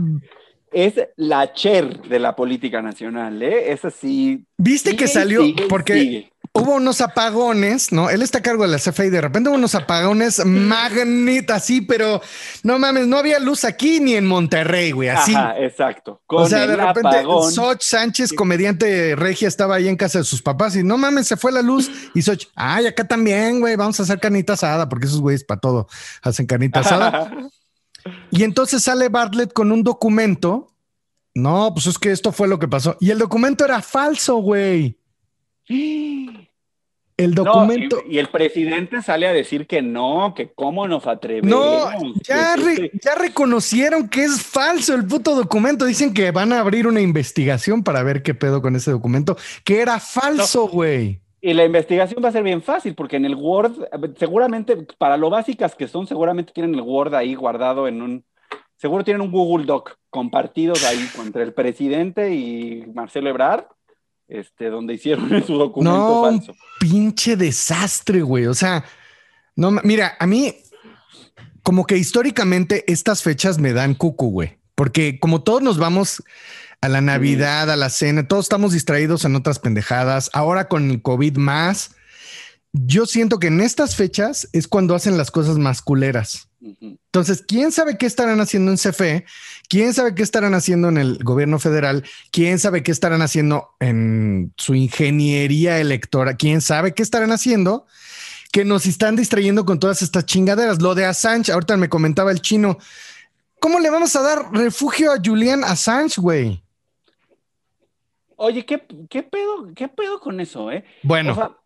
[0.70, 3.72] es la Cher de la política nacional, ¿eh?
[3.72, 4.44] Es así.
[4.58, 5.42] ¿Viste sigue que salió?
[5.42, 6.33] sigue porque sigue.
[6.56, 8.10] Hubo unos apagones, ¿no?
[8.10, 11.80] Él está a cargo de la CFE y de repente hubo unos apagones magnetas, así,
[11.80, 12.22] pero
[12.62, 15.34] no mames, no había luz aquí ni en Monterrey, güey, así.
[15.34, 16.22] Ajá, exacto.
[16.26, 17.50] Con o sea, de repente, apagón.
[17.50, 21.36] Soch Sánchez, comediante regia, estaba ahí en casa de sus papás y no mames, se
[21.36, 21.90] fue la luz.
[22.14, 25.60] Y Soch, ay, acá también, güey, vamos a hacer carnita asada, porque esos güeyes para
[25.60, 25.88] todo
[26.22, 27.30] hacen carnita asada.
[28.30, 30.74] Y entonces sale Bartlett con un documento.
[31.34, 32.98] No, pues es que esto fue lo que pasó.
[33.00, 34.98] Y el documento era falso, güey.
[35.68, 38.02] El No, documento.
[38.08, 41.48] y, y el presidente sale a decir que no, que cómo nos atrevemos.
[41.48, 41.90] No,
[42.26, 45.84] ya, que- re- ya reconocieron que es falso el puto documento.
[45.84, 49.80] Dicen que van a abrir una investigación para ver qué pedo con ese documento, que
[49.80, 51.20] era falso, güey.
[51.40, 53.74] Y la investigación va a ser bien fácil, porque en el Word,
[54.18, 58.24] seguramente, para lo básicas que son, seguramente tienen el Word ahí guardado en un,
[58.76, 63.66] seguro tienen un Google Doc compartidos ahí entre el presidente y Marcelo Ebrard,
[64.28, 66.54] este, donde hicieron su documento no, falso.
[66.80, 68.46] Pinche desastre, güey.
[68.46, 68.84] O sea,
[69.56, 70.54] no, mira, a mí,
[71.62, 76.22] como que históricamente estas fechas me dan cucu, güey, porque como todos nos vamos
[76.80, 80.30] a la Navidad, a la cena, todos estamos distraídos en otras pendejadas.
[80.34, 81.94] Ahora con el COVID más,
[82.72, 86.50] yo siento que en estas fechas es cuando hacen las cosas más culeras.
[86.60, 89.24] Entonces, ¿quién sabe qué estarán haciendo en CFE?
[89.74, 92.04] ¿Quién sabe qué estarán haciendo en el gobierno federal?
[92.30, 96.36] ¿Quién sabe qué estarán haciendo en su ingeniería electoral?
[96.36, 97.84] ¿Quién sabe qué estarán haciendo?
[98.52, 100.80] Que nos están distrayendo con todas estas chingaderas.
[100.80, 102.78] Lo de Assange, ahorita me comentaba el chino.
[103.58, 106.62] ¿Cómo le vamos a dar refugio a Julian Assange, güey?
[108.36, 110.84] Oye, ¿qué, pedo, ¿qué pedo con eso, eh?
[111.02, 111.58] Bueno,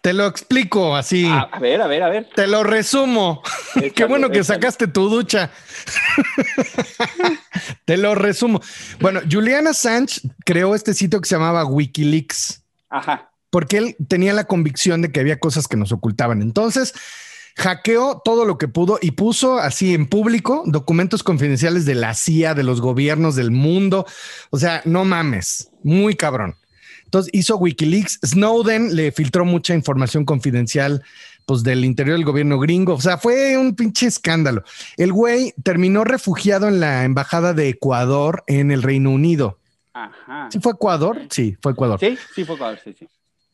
[0.00, 1.26] te lo explico así.
[1.26, 2.28] A, ver, a ver, a ver.
[2.34, 3.42] Te lo resumo.
[3.94, 5.50] qué bueno que sacaste tu ducha.
[7.84, 8.60] te lo resumo.
[9.00, 12.62] Bueno, Julian Assange creó este sitio que se llamaba Wikileaks.
[12.90, 13.30] Ajá.
[13.50, 16.42] Porque él tenía la convicción de que había cosas que nos ocultaban.
[16.42, 16.94] Entonces,
[17.56, 22.54] hackeó todo lo que pudo y puso así en público documentos confidenciales de la CIA,
[22.54, 24.06] de los gobiernos del mundo.
[24.50, 26.56] O sea, no mames, muy cabrón.
[27.08, 28.18] Entonces hizo Wikileaks.
[28.22, 31.02] Snowden le filtró mucha información confidencial
[31.46, 32.92] pues del interior del gobierno gringo.
[32.92, 34.62] O sea, fue un pinche escándalo.
[34.98, 39.58] El güey terminó refugiado en la embajada de Ecuador en el Reino Unido.
[39.94, 40.48] Ajá.
[40.52, 41.18] ¿Sí fue Ecuador?
[41.30, 41.98] Sí, fue Ecuador.
[41.98, 43.08] Sí, sí fue Ecuador, sí, sí.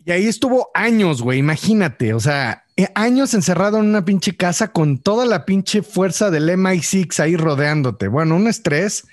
[0.05, 4.69] Y ahí estuvo años, güey, imagínate, o sea, eh, años encerrado en una pinche casa
[4.69, 8.09] con toda la pinche fuerza del MI6 ahí rodeándote.
[8.09, 9.07] Bueno, un estrés.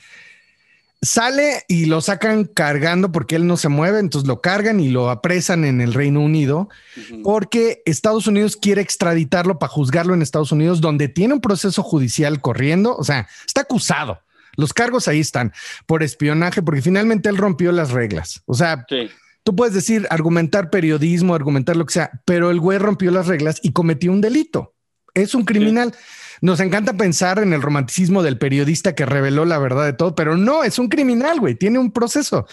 [1.04, 5.10] Sale y lo sacan cargando porque él no se mueve, entonces lo cargan y lo
[5.10, 6.70] apresan en el Reino Unido
[7.24, 12.40] porque Estados Unidos quiere extraditarlo para juzgarlo en Estados Unidos, donde tiene un proceso judicial
[12.40, 14.20] corriendo, o sea, está acusado.
[14.58, 15.54] Los cargos ahí están
[15.88, 18.44] por espionaje, porque finalmente él rompió las reglas.
[18.46, 18.86] O sea,
[19.44, 23.60] tú puedes decir, argumentar periodismo, argumentar lo que sea, pero el güey rompió las reglas
[23.64, 24.76] y cometió un delito.
[25.14, 25.94] Es un criminal.
[26.42, 30.36] Nos encanta pensar en el romanticismo del periodista que reveló la verdad de todo, pero
[30.36, 32.48] no, es un criminal, güey, tiene un proceso.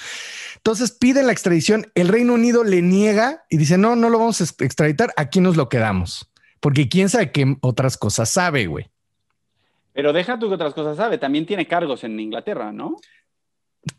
[0.56, 4.40] Entonces pide la extradición, el Reino Unido le niega y dice, no, no lo vamos
[4.40, 6.30] a extraditar, aquí nos lo quedamos,
[6.60, 8.90] porque quién sabe qué otras cosas sabe, güey.
[9.94, 12.96] Pero deja tú que otras cosas sabe, también tiene cargos en Inglaterra, ¿no?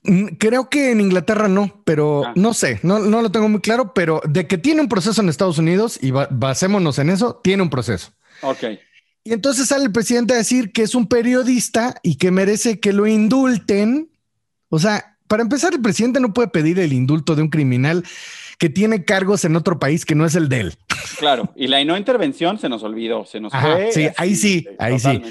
[0.04, 2.34] Mm, creo que en Inglaterra no, pero ah.
[2.36, 5.30] no sé, no, no, lo tengo muy claro, pero de que tiene un proceso en
[5.30, 8.12] Estados Unidos y basémonos en eso, tiene un proceso.
[8.42, 8.64] Ok.
[9.24, 12.94] Y entonces sale el presidente a decir que es un periodista y que merece que
[12.94, 14.10] lo indulten.
[14.70, 18.04] O sea, para empezar, el presidente no puede pedir el indulto de un criminal
[18.58, 20.74] que tiene cargos en otro país que no es el de él.
[21.18, 23.92] Claro, y la no intervención se nos olvidó, se nos fue.
[23.92, 25.22] Sí, ahí sí, ahí sí.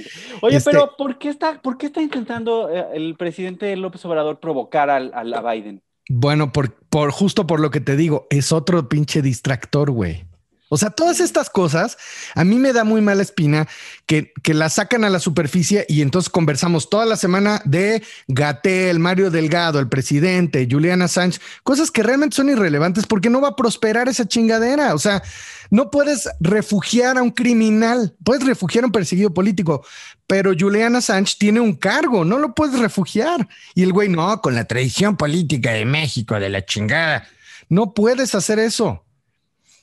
[0.40, 4.40] Oye, este pero ¿por qué, está, ¿por qué está intentando eh, el presidente López Obrador
[4.40, 5.82] provocar al, a Biden?
[6.08, 10.27] Bueno, por, por justo por lo que te digo, es otro pinche distractor, güey.
[10.68, 11.96] O sea, todas estas cosas
[12.34, 13.66] a mí me da muy mala espina
[14.06, 18.98] que, que la sacan a la superficie y entonces conversamos toda la semana de Gatel,
[18.98, 23.56] Mario Delgado, el presidente, Juliana Sánchez, cosas que realmente son irrelevantes porque no va a
[23.56, 24.94] prosperar esa chingadera.
[24.94, 25.22] O sea,
[25.70, 29.84] no puedes refugiar a un criminal, puedes refugiar a un perseguido político,
[30.26, 33.48] pero Juliana Sánchez tiene un cargo, no lo puedes refugiar.
[33.74, 37.26] Y el güey, no, con la tradición política de México, de la chingada,
[37.68, 39.04] no puedes hacer eso.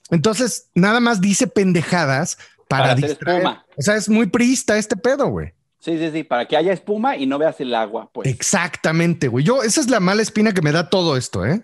[0.10, 2.38] Entonces, nada más dice pendejadas
[2.68, 3.46] para, distraer.
[3.78, 5.54] O sea, es muy priista este pedo, güey.
[5.80, 8.28] Sí, sí, sí, para que haya espuma y no veas el agua, pues.
[8.28, 9.46] Exactamente, güey.
[9.46, 11.64] Yo, esa es la mala espina que me da todo esto, ¿eh?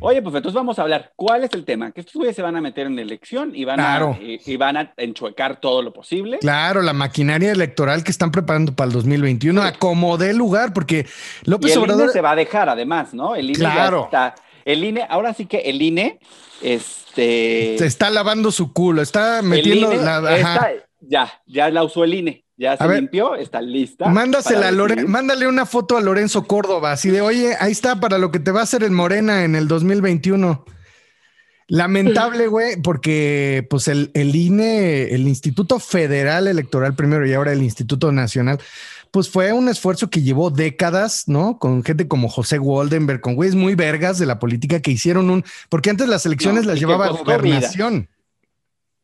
[0.00, 1.12] Oye, pues entonces vamos a hablar.
[1.14, 1.92] ¿Cuál es el tema?
[1.92, 4.76] Que estos güeyes se van a meter en la elección y van, a, y, van
[4.76, 6.38] a enchuecar todo lo posible.
[6.38, 9.68] Claro, la maquinaria electoral que están preparando para el 2021 sí.
[9.68, 11.06] acomode lugar, porque
[11.44, 12.04] López y el Obrador.
[12.04, 13.36] INE se va a dejar, además, ¿no?
[13.36, 14.04] El INE claro.
[14.04, 14.34] está.
[14.64, 16.18] El INE, ahora sí que el INE,
[17.16, 17.78] este.
[17.78, 20.36] Se está lavando su culo, está metiendo INE la.
[20.36, 22.44] Está, ya, ya la usó el INE.
[22.56, 24.08] Ya se limpió, está lista.
[24.08, 28.30] Mándasela a mándale una foto a Lorenzo Córdoba, así de, oye, ahí está para lo
[28.30, 30.64] que te va a hacer el Morena en el 2021.
[31.66, 37.62] Lamentable, güey, porque pues el, el, INE, el Instituto Federal Electoral primero y ahora el
[37.62, 38.60] Instituto Nacional,
[39.14, 41.60] pues fue un esfuerzo que llevó décadas, ¿no?
[41.60, 45.44] Con gente como José Waldenberg, con güeyes muy vergas de la política que hicieron un,
[45.68, 47.94] porque antes las elecciones no, las llevaba gobernación.
[47.94, 48.08] Vida.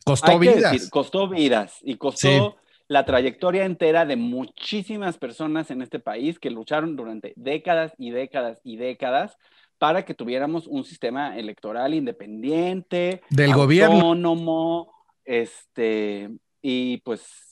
[0.02, 0.72] Costó vidas.
[0.72, 2.28] Decir, costó vidas y costó...
[2.28, 2.40] Sí
[2.88, 8.60] la trayectoria entera de muchísimas personas en este país que lucharon durante décadas y décadas
[8.64, 9.36] y décadas
[9.78, 14.92] para que tuviéramos un sistema electoral independiente, del gobierno, autónomo,
[15.24, 16.30] este,
[16.60, 17.49] y pues,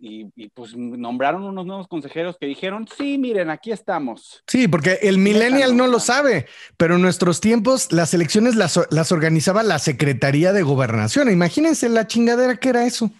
[0.00, 4.42] y, pues nombraron unos nuevos consejeros que dijeron, sí, miren, aquí estamos.
[4.46, 6.46] Sí, porque el millennial no lo sabe,
[6.76, 11.30] pero en nuestros tiempos las elecciones las, las organizaba la Secretaría de Gobernación.
[11.30, 13.10] Imagínense la chingadera que era eso.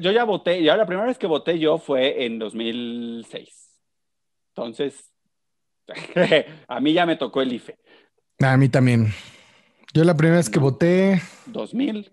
[0.00, 3.48] yo ya voté, ya la primera vez que voté yo fue en 2006.
[4.54, 5.12] Entonces,
[6.68, 7.78] a mí ya me tocó el IFE.
[8.40, 9.12] A mí también.
[9.94, 11.22] Yo la primera vez que voté.
[11.46, 12.12] 2000.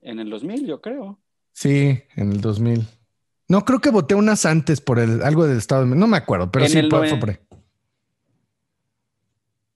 [0.00, 1.20] En el 2000, yo creo.
[1.56, 2.86] Sí, en el 2000.
[3.48, 5.86] No, creo que voté unas antes por el, algo del Estado.
[5.86, 7.38] No me acuerdo, pero sí fue, por ahí.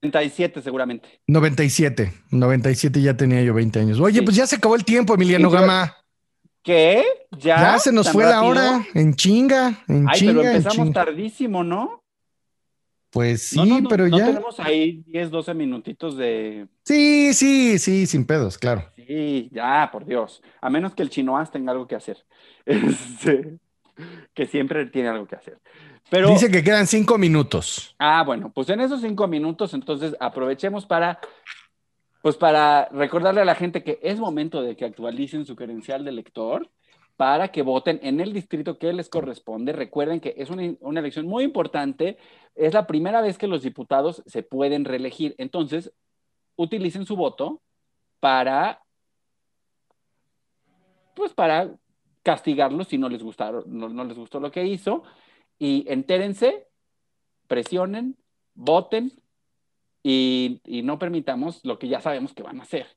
[0.03, 1.21] 97 seguramente.
[1.25, 2.13] 97.
[2.29, 3.99] 97 ya tenía yo 20 años.
[3.99, 5.97] Oye, pues ya se acabó el tiempo, Emiliano Gama.
[6.61, 7.03] ¿Qué?
[7.31, 7.59] ¿Ya?
[7.59, 8.85] Ya se nos fue la hora.
[8.93, 9.83] En chinga.
[9.87, 12.00] En Ay, pero empezamos tardísimo, ¿no?
[13.11, 14.25] Pues sí, pero ya.
[14.25, 16.67] tenemos ahí 10, 12 minutitos de.
[16.85, 18.85] Sí, sí, sí, sin pedos, claro.
[18.95, 20.41] Sí, ya, por Dios.
[20.61, 22.17] A menos que el chinoaz tenga algo que hacer.
[22.65, 23.57] Este,
[24.33, 25.59] que siempre tiene algo que hacer.
[26.09, 27.95] Pero, Dice que quedan cinco minutos.
[27.99, 31.19] Ah, bueno, pues en esos cinco minutos, entonces aprovechemos para,
[32.21, 36.11] pues para recordarle a la gente que es momento de que actualicen su credencial de
[36.11, 36.69] lector
[37.21, 39.73] para que voten en el distrito que les corresponde.
[39.73, 42.17] Recuerden que es una, una, elección muy importante.
[42.55, 45.35] Es la primera vez que los diputados se pueden reelegir.
[45.37, 45.93] Entonces,
[46.55, 47.61] utilicen su voto
[48.19, 48.81] para,
[51.15, 51.71] pues para
[52.23, 55.03] castigarlos si no les, gustaron, no, les gustó lo que hizo.
[55.59, 56.69] Y entérense,
[57.45, 58.17] presionen,
[58.55, 59.13] voten
[60.01, 62.87] y, y no permitamos lo que ya sabemos que van a hacer.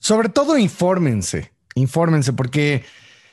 [0.00, 2.82] Sobre todo, infórmense, infórmense, porque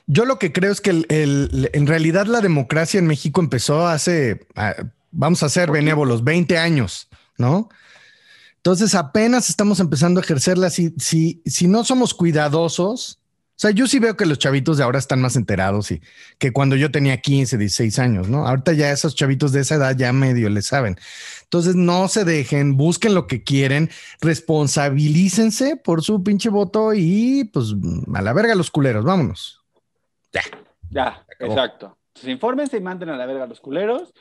[0.08, 4.48] yo lo que creo es que el, en realidad la democracia en México empezó hace,
[4.56, 4.76] ah,
[5.12, 7.70] vamos a ser benévolos, 20 años, ¿no?
[8.58, 10.70] Entonces apenas estamos empezando a ejercerla.
[10.70, 13.20] Si, si, si no somos cuidadosos,
[13.56, 16.02] o sea, yo sí veo que los chavitos de ahora están más enterados y
[16.40, 18.46] que cuando yo tenía 15, 16 años, ¿no?
[18.48, 20.98] Ahorita ya esos chavitos de esa edad ya medio le saben.
[21.44, 23.90] Entonces no se dejen, busquen lo que quieren,
[24.20, 27.76] responsabilícense por su pinche voto y pues
[28.14, 29.55] a la verga los culeros, vámonos.
[30.36, 30.66] Ya.
[30.90, 31.98] Ya, exacto.
[32.10, 34.14] Entonces, infórmense y manden a la verga a los culeros.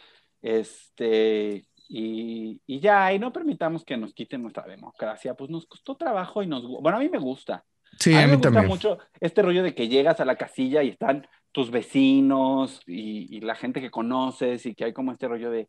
[0.42, 5.34] Este, y, y, ya, y no permitamos que nos quiten nuestra democracia.
[5.34, 6.66] Pues nos costó trabajo y nos.
[6.66, 7.64] Bueno, a mí me gusta.
[7.98, 10.88] Sí, a mí, me gusta mucho este rollo de que llegas a la casilla y
[10.88, 15.50] están tus vecinos y, y, la gente que conoces y que hay como este rollo
[15.50, 15.68] de.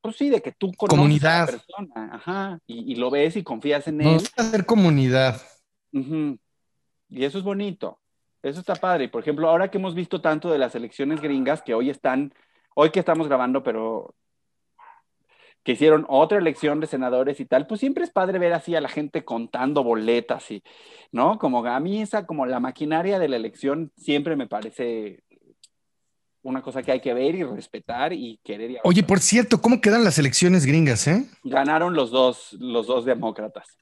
[0.00, 1.36] Pues sí, de que tú conoces comunidad.
[1.36, 4.20] a la persona, ajá, y, y, lo ves y confías en él.
[4.36, 5.40] hacer comunidad.
[5.92, 8.00] Y eso es bonito.
[8.48, 9.08] Eso está padre.
[9.08, 12.32] Por ejemplo, ahora que hemos visto tanto de las elecciones gringas que hoy están,
[12.74, 14.14] hoy que estamos grabando, pero
[15.62, 18.80] que hicieron otra elección de senadores y tal, pues siempre es padre ver así a
[18.80, 20.62] la gente contando boletas y,
[21.12, 21.38] ¿no?
[21.38, 25.24] Como a mí esa, como la maquinaria de la elección siempre me parece
[26.42, 28.70] una cosa que hay que ver y respetar y querer.
[28.70, 31.26] Y Oye, por cierto, ¿cómo quedan las elecciones gringas, eh?
[31.44, 33.76] Ganaron los dos, los dos demócratas.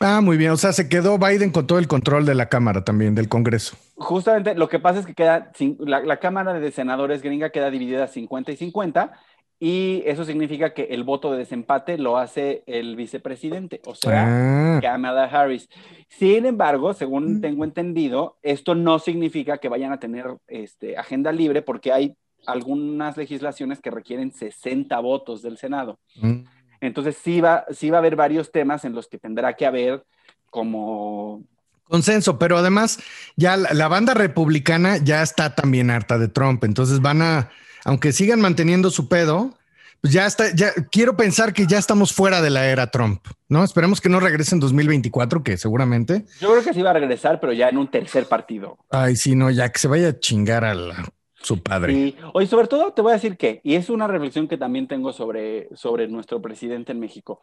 [0.00, 0.52] Ah, muy bien.
[0.52, 3.76] O sea, se quedó Biden con todo el control de la Cámara también, del Congreso.
[3.96, 8.06] Justamente lo que pasa es que queda, la, la Cámara de Senadores gringa queda dividida
[8.06, 9.12] 50 y 50
[9.60, 14.80] y eso significa que el voto de desempate lo hace el vicepresidente, o sea, ah.
[14.80, 15.68] Kamala Harris.
[16.08, 17.40] Sin embargo, según mm.
[17.40, 23.16] tengo entendido, esto no significa que vayan a tener este, agenda libre porque hay algunas
[23.16, 25.98] legislaciones que requieren 60 votos del Senado.
[26.20, 26.44] Mm.
[26.80, 30.04] Entonces sí va, sí va a haber varios temas en los que tendrá que haber
[30.50, 31.44] como
[31.84, 32.98] consenso, pero además
[33.36, 37.50] ya la, banda republicana ya está también harta de Trump, entonces van a,
[37.84, 39.54] aunque sigan manteniendo su pedo,
[40.00, 43.64] pues ya está, ya quiero pensar que ya estamos fuera de la era Trump, ¿no?
[43.64, 46.24] Esperemos que no regrese en 2024, que seguramente.
[46.40, 48.78] Yo creo que sí va a regresar, pero ya en un tercer partido.
[48.90, 51.04] Ay, sí, no, ya que se vaya a chingar a la
[51.40, 51.92] su padre.
[51.92, 54.86] Y hoy sobre todo te voy a decir que, y es una reflexión que también
[54.86, 57.42] tengo sobre, sobre nuestro presidente en México.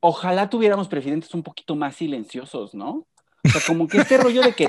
[0.00, 3.06] Ojalá tuviéramos presidentes un poquito más silenciosos, ¿no?
[3.44, 4.66] O sea, como que este rollo de que...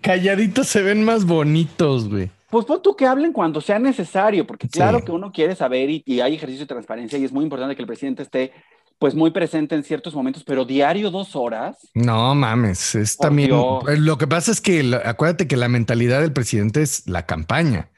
[0.00, 2.30] Calladitos se ven más bonitos, güey.
[2.48, 6.02] Pues pon tú que hablen cuando sea necesario, porque claro que uno quiere saber y,
[6.06, 8.52] y, hay ejercicio de transparencia y es muy importante que el presidente esté
[8.98, 11.76] pues muy presente en ciertos momentos, pero diario dos horas.
[11.94, 13.50] No mames, es también.
[13.82, 17.90] Pues, lo que pasa es que acuérdate que la mentalidad del presidente es la campaña.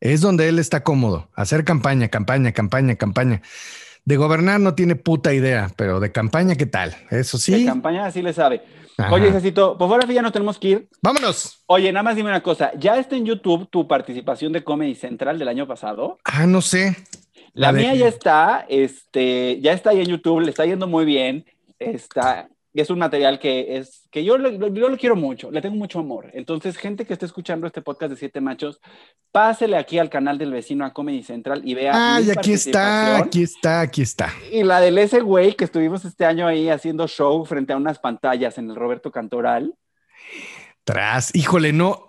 [0.00, 3.42] Es donde él está cómodo, hacer campaña, campaña, campaña, campaña.
[4.04, 6.94] De gobernar no tiene puta idea, pero de campaña, ¿qué tal?
[7.10, 7.52] Eso sí.
[7.52, 8.62] De campaña sí le sabe.
[9.10, 10.88] Oye, Cecito, pues ahora ya no tenemos que ir.
[11.02, 11.62] Vámonos.
[11.66, 12.72] Oye, nada más dime una cosa.
[12.78, 16.18] ¿Ya está en YouTube tu participación de Comedy Central del año pasado?
[16.24, 16.96] Ah, no sé.
[17.56, 21.46] La, mía ya está, este, ya está ahí en YouTube, le está yendo muy bien.
[21.78, 25.76] Está, es un material que es que yo lo, yo lo quiero mucho, le tengo
[25.76, 26.30] mucho amor.
[26.34, 28.80] Entonces, gente que esté escuchando este podcast de Siete Machos,
[29.32, 32.16] pásele aquí al canal del vecino a Comedy Central y vea.
[32.16, 34.30] Ay, aquí está, aquí está, aquí está.
[34.52, 37.98] Y la del ese güey que estuvimos este año ahí haciendo show frente a unas
[37.98, 39.74] pantallas en el Roberto Cantoral.
[40.84, 42.05] Tras, híjole, no.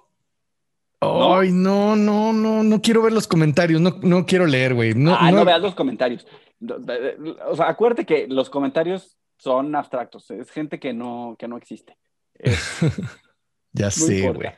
[1.00, 4.94] Ay, no, no, no, no quiero ver los comentarios, no, no quiero leer, güey.
[4.96, 6.26] No, ah, no veas los comentarios.
[7.48, 11.98] O sea, acuérdate que los comentarios son abstractos, es gente que no, que no existe.
[13.74, 14.50] ya sé, güey.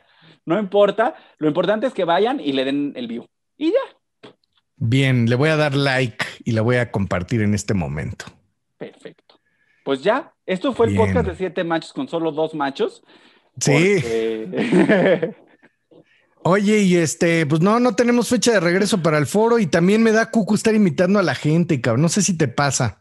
[0.46, 3.26] No importa, lo importante es que vayan y le den el view.
[3.58, 4.30] Y ya.
[4.76, 8.24] Bien, le voy a dar like y la voy a compartir en este momento.
[8.78, 9.38] Perfecto.
[9.84, 13.02] Pues ya, esto fue el podcast de siete machos con solo dos machos.
[13.60, 14.00] Sí.
[16.42, 20.02] Oye, y este, pues no, no tenemos fecha de regreso para el foro y también
[20.02, 22.02] me da cuco estar invitando a la gente, cabrón.
[22.02, 23.00] No sé si te pasa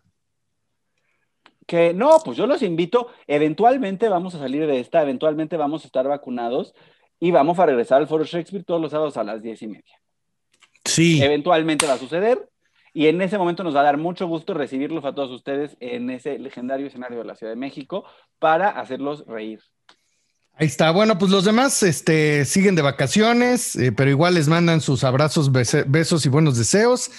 [1.70, 5.86] que no, pues yo los invito, eventualmente vamos a salir de esta, eventualmente vamos a
[5.86, 6.74] estar vacunados
[7.20, 10.02] y vamos a regresar al Foro Shakespeare todos los sábados a las diez y media.
[10.84, 11.22] Sí.
[11.22, 12.50] Eventualmente va a suceder
[12.92, 16.10] y en ese momento nos va a dar mucho gusto recibirlos a todos ustedes en
[16.10, 18.04] ese legendario escenario de la Ciudad de México
[18.40, 19.60] para hacerlos reír.
[20.60, 20.91] Ahí está.
[20.91, 25.53] Bueno, pues los demás este, siguen de vacaciones, eh, pero igual les mandan sus abrazos,
[25.53, 27.12] besos y buenos deseos.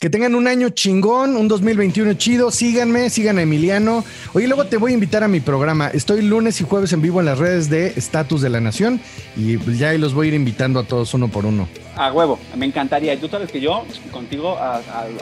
[0.00, 2.50] Que tengan un año chingón, un 2021 chido.
[2.50, 4.06] Síganme, sigan a Emiliano.
[4.32, 5.88] Oye, luego te voy a invitar a mi programa.
[5.88, 9.02] Estoy lunes y jueves en vivo en las redes de Estatus de la Nación
[9.36, 11.68] y ya ahí los voy a ir invitando a todos uno por uno.
[11.98, 13.12] A huevo, me encantaría.
[13.12, 14.80] Y tú sabes que yo contigo a,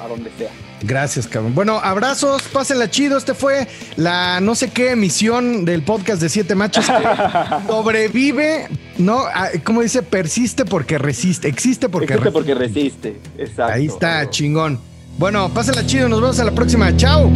[0.08, 0.50] donde sea.
[0.82, 1.54] Gracias, cabrón.
[1.54, 3.16] Bueno, abrazos, pásenla chido.
[3.16, 3.66] Este fue
[3.96, 6.84] la no sé qué emisión del podcast de Siete Machos
[7.66, 8.68] sobrevive,
[8.98, 9.24] ¿no?
[9.34, 13.16] Ah, como dice, persiste porque resiste, existe porque existe porque resiste.
[13.38, 13.72] Exacto.
[13.72, 14.78] Ahí está, chingón.
[15.16, 16.94] Bueno, pásenla chido, nos vemos a la próxima.
[16.94, 17.32] Chao.